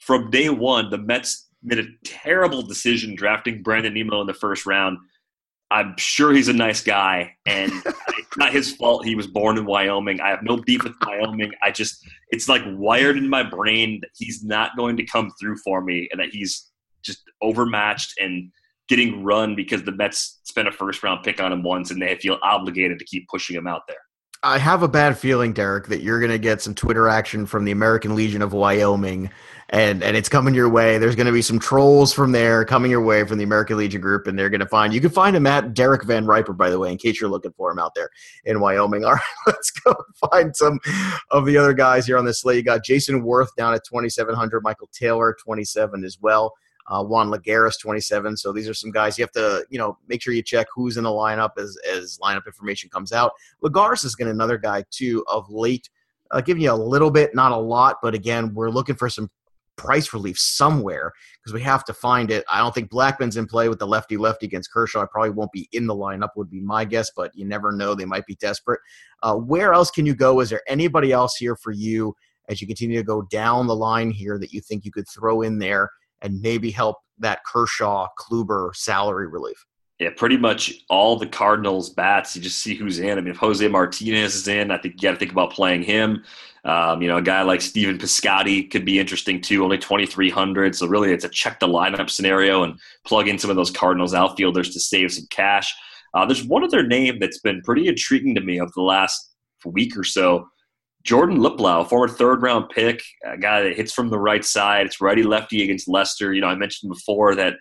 from 0.00 0.30
day 0.30 0.50
one, 0.50 0.90
the 0.90 0.98
Mets 0.98 1.48
made 1.62 1.78
a 1.78 1.86
terrible 2.04 2.62
decision 2.62 3.14
drafting 3.14 3.62
Brandon 3.62 3.94
Nimmo 3.94 4.20
in 4.20 4.26
the 4.26 4.34
first 4.34 4.66
round. 4.66 4.98
I'm 5.70 5.94
sure 5.96 6.32
he's 6.32 6.48
a 6.48 6.52
nice 6.52 6.82
guy, 6.82 7.34
and 7.46 7.72
it's 7.84 8.36
not 8.36 8.52
his 8.52 8.76
fault. 8.76 9.06
He 9.06 9.16
was 9.16 9.26
born 9.26 9.56
in 9.56 9.64
Wyoming. 9.64 10.20
I 10.20 10.28
have 10.28 10.42
no 10.42 10.58
beef 10.58 10.84
with 10.84 10.94
Wyoming. 11.04 11.52
I 11.62 11.70
just, 11.70 12.06
it's 12.30 12.48
like 12.48 12.62
wired 12.66 13.16
in 13.16 13.28
my 13.28 13.42
brain 13.42 13.98
that 14.02 14.10
he's 14.14 14.44
not 14.44 14.76
going 14.76 14.96
to 14.98 15.06
come 15.06 15.32
through 15.40 15.56
for 15.64 15.80
me, 15.80 16.08
and 16.12 16.20
that 16.20 16.28
he's 16.30 16.70
just 17.02 17.22
overmatched 17.42 18.14
and 18.20 18.52
getting 18.88 19.24
run 19.24 19.56
because 19.56 19.82
the 19.82 19.92
Mets 19.92 20.40
spent 20.44 20.68
a 20.68 20.72
first 20.72 21.02
round 21.02 21.24
pick 21.24 21.40
on 21.40 21.52
him 21.52 21.62
once, 21.62 21.90
and 21.90 22.00
they 22.00 22.14
feel 22.16 22.38
obligated 22.42 22.98
to 22.98 23.04
keep 23.06 23.26
pushing 23.28 23.56
him 23.56 23.66
out 23.66 23.82
there. 23.88 23.96
I 24.44 24.58
have 24.58 24.82
a 24.82 24.88
bad 24.88 25.16
feeling, 25.16 25.54
Derek, 25.54 25.86
that 25.88 26.02
you're 26.02 26.20
going 26.20 26.30
to 26.30 26.38
get 26.38 26.60
some 26.60 26.74
Twitter 26.74 27.08
action 27.08 27.46
from 27.46 27.64
the 27.64 27.72
American 27.72 28.14
Legion 28.14 28.42
of 28.42 28.52
Wyoming 28.52 29.30
and 29.70 30.02
and 30.02 30.16
it's 30.16 30.28
coming 30.28 30.54
your 30.54 30.68
way. 30.68 30.98
There's 30.98 31.16
going 31.16 31.26
to 31.26 31.32
be 31.32 31.42
some 31.42 31.58
trolls 31.58 32.12
from 32.12 32.32
there 32.32 32.64
coming 32.64 32.90
your 32.90 33.02
way 33.02 33.24
from 33.24 33.38
the 33.38 33.44
American 33.44 33.78
Legion 33.78 34.00
group, 34.00 34.26
and 34.26 34.38
they're 34.38 34.50
going 34.50 34.60
to 34.60 34.66
find 34.66 34.92
you 34.92 35.00
can 35.00 35.10
find 35.10 35.34
him 35.34 35.46
at 35.46 35.74
Derek 35.74 36.04
Van 36.04 36.26
Riper, 36.26 36.52
by 36.52 36.70
the 36.70 36.78
way, 36.78 36.92
in 36.92 36.98
case 36.98 37.20
you're 37.20 37.30
looking 37.30 37.52
for 37.52 37.70
him 37.70 37.78
out 37.78 37.94
there 37.94 38.10
in 38.44 38.60
Wyoming. 38.60 39.04
All 39.06 39.14
right, 39.14 39.22
let's 39.46 39.70
go 39.70 39.94
find 40.30 40.54
some 40.54 40.78
of 41.30 41.46
the 41.46 41.56
other 41.56 41.72
guys 41.72 42.06
here 42.06 42.18
on 42.18 42.24
this 42.24 42.42
slate. 42.42 42.58
You 42.58 42.62
got 42.62 42.84
Jayson 42.84 43.22
Werth 43.22 43.54
down 43.56 43.74
at 43.74 43.84
2,700, 43.84 44.62
Michael 44.62 44.88
Taylor 44.92 45.36
27 45.42 46.04
as 46.04 46.18
well. 46.20 46.52
Uh, 46.86 47.02
Juan 47.02 47.30
Lagares, 47.30 47.80
27. 47.80 48.36
So 48.36 48.52
these 48.52 48.68
are 48.68 48.74
some 48.74 48.90
guys 48.90 49.18
you 49.18 49.22
have 49.22 49.32
to, 49.32 49.64
you 49.70 49.78
know, 49.78 49.98
make 50.08 50.22
sure 50.22 50.34
you 50.34 50.42
check 50.42 50.66
who's 50.74 50.96
in 50.96 51.04
the 51.04 51.10
lineup 51.10 51.52
as, 51.56 51.76
as 51.90 52.18
lineup 52.22 52.46
information 52.46 52.90
comes 52.90 53.12
out. 53.12 53.32
Lagares 53.62 54.04
is 54.04 54.14
going 54.14 54.30
another 54.30 54.58
guy 54.58 54.84
too 54.90 55.24
of 55.28 55.48
late, 55.50 55.88
uh, 56.30 56.40
giving 56.40 56.62
you 56.62 56.72
a 56.72 56.74
little 56.74 57.10
bit, 57.10 57.34
not 57.34 57.52
a 57.52 57.56
lot, 57.56 57.96
but 58.02 58.14
again, 58.14 58.52
we're 58.54 58.70
looking 58.70 58.96
for 58.96 59.08
some 59.08 59.30
price 59.76 60.12
relief 60.12 60.38
somewhere 60.38 61.12
because 61.42 61.52
we 61.52 61.60
have 61.62 61.84
to 61.84 61.92
find 61.92 62.30
it. 62.30 62.44
I 62.48 62.58
don't 62.58 62.74
think 62.74 62.90
Blackmon's 62.90 63.36
in 63.36 63.46
play 63.46 63.68
with 63.68 63.78
the 63.78 63.86
lefty 63.86 64.16
lefty 64.16 64.46
against 64.46 64.72
Kershaw. 64.72 65.02
I 65.02 65.06
probably 65.06 65.30
won't 65.30 65.52
be 65.52 65.68
in 65.72 65.86
the 65.86 65.94
lineup, 65.94 66.30
would 66.36 66.50
be 66.50 66.60
my 66.60 66.84
guess, 66.84 67.10
but 67.14 67.34
you 67.34 67.44
never 67.44 67.72
know. 67.72 67.94
They 67.94 68.04
might 68.04 68.26
be 68.26 68.36
desperate. 68.36 68.80
Uh, 69.22 69.34
where 69.36 69.72
else 69.72 69.90
can 69.90 70.06
you 70.06 70.14
go? 70.14 70.40
Is 70.40 70.50
there 70.50 70.62
anybody 70.68 71.12
else 71.12 71.36
here 71.36 71.56
for 71.56 71.72
you 71.72 72.14
as 72.48 72.60
you 72.60 72.66
continue 72.66 72.98
to 72.98 73.04
go 73.04 73.22
down 73.22 73.66
the 73.66 73.76
line 73.76 74.10
here 74.10 74.38
that 74.38 74.52
you 74.52 74.60
think 74.60 74.84
you 74.84 74.92
could 74.92 75.08
throw 75.08 75.42
in 75.42 75.58
there 75.58 75.90
and 76.24 76.40
maybe 76.40 76.72
help 76.72 76.96
that 77.18 77.38
Kershaw 77.46 78.08
Kluber 78.18 78.74
salary 78.74 79.28
relief? 79.28 79.64
Yeah, 80.00 80.10
pretty 80.16 80.36
much 80.36 80.74
all 80.90 81.16
the 81.16 81.26
Cardinals 81.26 81.90
bats. 81.90 82.34
You 82.34 82.42
just 82.42 82.58
see 82.58 82.74
who's 82.74 82.98
in. 82.98 83.16
I 83.16 83.20
mean, 83.20 83.30
if 83.30 83.36
Jose 83.36 83.66
Martinez 83.68 84.34
is 84.34 84.48
in, 84.48 84.72
I 84.72 84.78
think 84.78 84.94
you 84.94 85.08
got 85.08 85.12
to 85.12 85.18
think 85.18 85.30
about 85.30 85.52
playing 85.52 85.84
him. 85.84 86.24
Um, 86.64 87.00
you 87.00 87.06
know, 87.06 87.18
a 87.18 87.22
guy 87.22 87.42
like 87.42 87.60
Stephen 87.60 87.98
Piscotty 87.98 88.68
could 88.68 88.84
be 88.84 88.98
interesting 88.98 89.40
too. 89.40 89.62
Only 89.62 89.78
twenty 89.78 90.06
three 90.06 90.30
hundred, 90.30 90.74
so 90.74 90.88
really 90.88 91.12
it's 91.12 91.24
a 91.24 91.28
check 91.28 91.60
the 91.60 91.68
lineup 91.68 92.10
scenario 92.10 92.64
and 92.64 92.80
plug 93.06 93.28
in 93.28 93.38
some 93.38 93.50
of 93.50 93.56
those 93.56 93.70
Cardinals 93.70 94.14
outfielders 94.14 94.70
to 94.70 94.80
save 94.80 95.12
some 95.12 95.26
cash. 95.30 95.72
Uh, 96.14 96.24
there's 96.24 96.44
one 96.44 96.64
other 96.64 96.82
name 96.82 97.18
that's 97.20 97.40
been 97.40 97.60
pretty 97.62 97.86
intriguing 97.86 98.34
to 98.34 98.40
me 98.40 98.60
over 98.60 98.72
the 98.74 98.82
last 98.82 99.34
week 99.64 99.96
or 99.96 100.04
so. 100.04 100.48
Jordan 101.04 101.38
Luplow, 101.38 101.86
former 101.86 102.08
third 102.08 102.42
round 102.42 102.70
pick, 102.70 103.02
a 103.26 103.36
guy 103.36 103.62
that 103.62 103.76
hits 103.76 103.92
from 103.92 104.08
the 104.08 104.18
right 104.18 104.44
side. 104.44 104.86
It's 104.86 105.00
righty 105.00 105.22
lefty 105.22 105.62
against 105.62 105.86
Lester. 105.86 106.32
You 106.32 106.40
know, 106.40 106.46
I 106.46 106.54
mentioned 106.54 106.90
before 106.90 107.34
that 107.34 107.54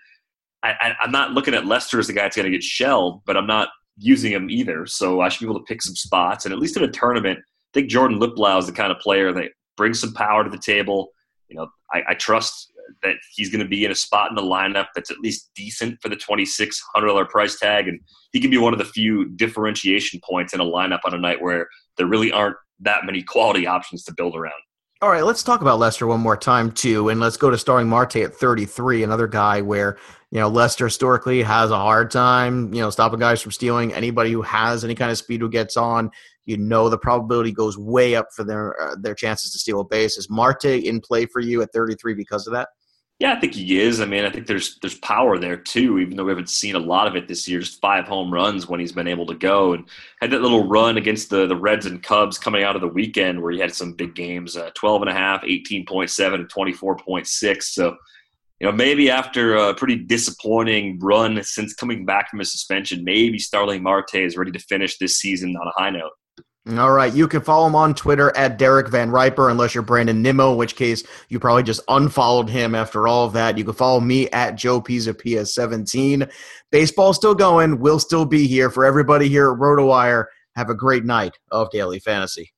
I, 0.63 0.95
am 1.03 1.11
not 1.11 1.31
looking 1.31 1.53
at 1.53 1.65
Lester 1.65 1.99
as 1.99 2.07
the 2.07 2.13
guy 2.13 2.23
that's 2.23 2.37
going 2.37 2.49
to 2.49 2.57
get 2.57 2.63
shelled, 2.63 3.21
but 3.25 3.35
I'm 3.35 3.47
not 3.47 3.67
using 3.97 4.31
him 4.31 4.49
either. 4.49 4.85
So 4.85 5.19
I 5.19 5.27
should 5.27 5.41
be 5.41 5.51
able 5.51 5.59
to 5.59 5.65
pick 5.65 5.81
some 5.81 5.95
spots. 5.95 6.45
And 6.45 6.53
at 6.53 6.59
least 6.59 6.77
in 6.77 6.83
a 6.83 6.87
tournament, 6.87 7.39
I 7.39 7.69
think 7.73 7.89
Jordan 7.89 8.19
Luplow 8.19 8.59
is 8.59 8.65
the 8.65 8.71
kind 8.71 8.91
of 8.91 8.99
player 8.99 9.33
that 9.33 9.51
brings 9.75 9.99
some 9.99 10.13
power 10.13 10.43
to 10.43 10.49
the 10.49 10.57
table. 10.57 11.09
You 11.49 11.57
know, 11.57 11.67
I, 11.93 12.03
I 12.09 12.13
trust 12.13 12.71
that 13.01 13.15
he's 13.35 13.49
going 13.49 13.63
to 13.63 13.67
be 13.67 13.83
in 13.83 13.91
a 13.91 13.95
spot 13.95 14.29
in 14.29 14.35
the 14.35 14.41
lineup 14.41 14.87
that's 14.95 15.11
at 15.11 15.19
least 15.19 15.51
decent 15.55 16.01
for 16.01 16.07
the 16.07 16.15
$2,600 16.15 17.29
price 17.29 17.59
tag. 17.59 17.89
And 17.89 17.99
he 18.31 18.39
can 18.39 18.49
be 18.49 18.57
one 18.57 18.73
of 18.73 18.79
the 18.79 18.85
few 18.85 19.29
differentiation 19.29 20.21
points 20.23 20.53
in 20.53 20.61
a 20.61 20.65
lineup 20.65 20.99
on 21.05 21.13
a 21.13 21.19
night 21.19 21.41
where 21.41 21.67
there 21.97 22.07
really 22.07 22.31
aren't 22.31 22.55
that 22.83 23.05
many 23.05 23.23
quality 23.23 23.67
options 23.67 24.03
to 24.05 24.13
build 24.13 24.35
around. 24.35 24.53
All 25.01 25.09
right, 25.09 25.25
let's 25.25 25.43
talk 25.43 25.59
about 25.59 25.79
Lester 25.79 26.07
one 26.07 26.21
more 26.21 26.37
time 26.37 26.71
too, 26.71 27.09
and 27.09 27.19
let's 27.19 27.35
go 27.35 27.49
to 27.49 27.57
starting 27.57 27.89
Marte 27.89 28.15
at 28.17 28.33
33, 28.33 29.03
another 29.03 29.27
guy 29.27 29.61
where 29.61 29.97
you 30.31 30.39
know 30.39 30.47
Lester 30.47 30.85
historically 30.85 31.43
has 31.43 31.71
a 31.71 31.77
hard 31.77 32.09
time, 32.09 32.73
you 32.73 32.79
know, 32.79 32.89
stopping 32.89 33.19
guys 33.19 33.41
from 33.41 33.51
stealing. 33.51 33.93
Anybody 33.93 34.31
who 34.31 34.41
has 34.43 34.85
any 34.85 34.95
kind 34.95 35.11
of 35.11 35.17
speed 35.17 35.41
who 35.41 35.49
gets 35.49 35.75
on, 35.75 36.09
you 36.45 36.55
know, 36.55 36.87
the 36.87 36.97
probability 36.97 37.51
goes 37.51 37.77
way 37.77 38.15
up 38.15 38.27
for 38.33 38.45
their 38.45 38.81
uh, 38.81 38.95
their 38.97 39.13
chances 39.13 39.51
to 39.51 39.59
steal 39.59 39.81
a 39.81 39.85
base. 39.85 40.17
Is 40.17 40.29
Marte 40.29 40.65
in 40.65 41.01
play 41.01 41.25
for 41.25 41.41
you 41.41 41.61
at 41.61 41.73
33 41.73 42.13
because 42.13 42.47
of 42.47 42.53
that? 42.53 42.69
Yeah, 43.23 43.31
I 43.31 43.39
think 43.39 43.53
he 43.53 43.79
is. 43.79 44.01
I 44.01 44.05
mean, 44.05 44.25
I 44.25 44.29
think 44.29 44.47
there's 44.47 44.77
there's 44.79 44.97
power 44.99 45.37
there 45.37 45.55
too, 45.55 45.97
even 45.99 46.17
though 46.17 46.25
we 46.25 46.31
haven't 46.31 46.49
seen 46.49 46.75
a 46.75 46.79
lot 46.79 47.07
of 47.07 47.15
it 47.15 47.25
this 47.25 47.47
year. 47.47 47.61
Just 47.61 47.79
five 47.79 48.05
home 48.05 48.33
runs 48.33 48.67
when 48.67 48.81
he's 48.81 48.91
been 48.91 49.07
able 49.07 49.25
to 49.27 49.33
go, 49.33 49.71
and 49.71 49.87
had 50.19 50.29
that 50.31 50.41
little 50.41 50.67
run 50.67 50.97
against 50.97 51.29
the 51.29 51.47
the 51.47 51.55
Reds 51.55 51.85
and 51.85 52.03
Cubs 52.03 52.37
coming 52.37 52.63
out 52.63 52.75
of 52.75 52.81
the 52.81 52.87
weekend 52.89 53.41
where 53.41 53.53
he 53.53 53.61
had 53.61 53.73
some 53.73 53.93
big 53.93 54.13
games: 54.13 54.57
uh, 54.57 54.71
12 54.75 55.03
and 55.03 55.09
a 55.09 55.13
half, 55.13 55.41
18.7, 55.43 56.33
and 56.33 56.51
24.6. 56.51 57.63
So, 57.63 57.95
you 58.59 58.67
know, 58.67 58.73
maybe 58.73 59.09
after 59.09 59.55
a 59.55 59.73
pretty 59.73 59.95
disappointing 59.95 60.99
run 60.99 61.41
since 61.45 61.73
coming 61.73 62.05
back 62.05 62.29
from 62.29 62.39
his 62.39 62.51
suspension, 62.51 63.05
maybe 63.05 63.39
Starling 63.39 63.81
Marte 63.81 64.15
is 64.15 64.35
ready 64.35 64.51
to 64.51 64.59
finish 64.59 64.97
this 64.97 65.17
season 65.17 65.55
on 65.55 65.65
a 65.65 65.81
high 65.81 65.91
note. 65.91 66.11
All 66.69 66.91
right. 66.91 67.13
You 67.13 67.27
can 67.27 67.41
follow 67.41 67.67
him 67.67 67.75
on 67.75 67.93
Twitter 67.93 68.35
at 68.37 68.57
Derek 68.57 68.87
VanRiper, 68.87 69.51
unless 69.51 69.75
you're 69.75 69.81
Brandon 69.81 70.21
Nimmo, 70.21 70.53
in 70.53 70.57
which 70.57 70.77
case 70.77 71.03
you 71.27 71.37
probably 71.37 71.63
just 71.63 71.81
unfollowed 71.89 72.49
him 72.49 72.73
after 72.73 73.05
all 73.05 73.25
of 73.25 73.33
that. 73.33 73.57
You 73.57 73.65
can 73.65 73.73
follow 73.73 73.99
me 73.99 74.29
at 74.29 74.55
Joe 74.55 74.79
Pisa 74.79 75.13
PS17. 75.13 76.31
Baseball's 76.71 77.17
still 77.17 77.35
going. 77.35 77.79
We'll 77.79 77.99
still 77.99 78.25
be 78.25 78.47
here 78.47 78.69
for 78.69 78.85
everybody 78.85 79.27
here 79.27 79.51
at 79.51 79.59
RotoWire. 79.59 80.25
Have 80.55 80.69
a 80.69 80.75
great 80.75 81.03
night 81.03 81.37
of 81.51 81.69
Daily 81.69 81.99
Fantasy. 81.99 82.53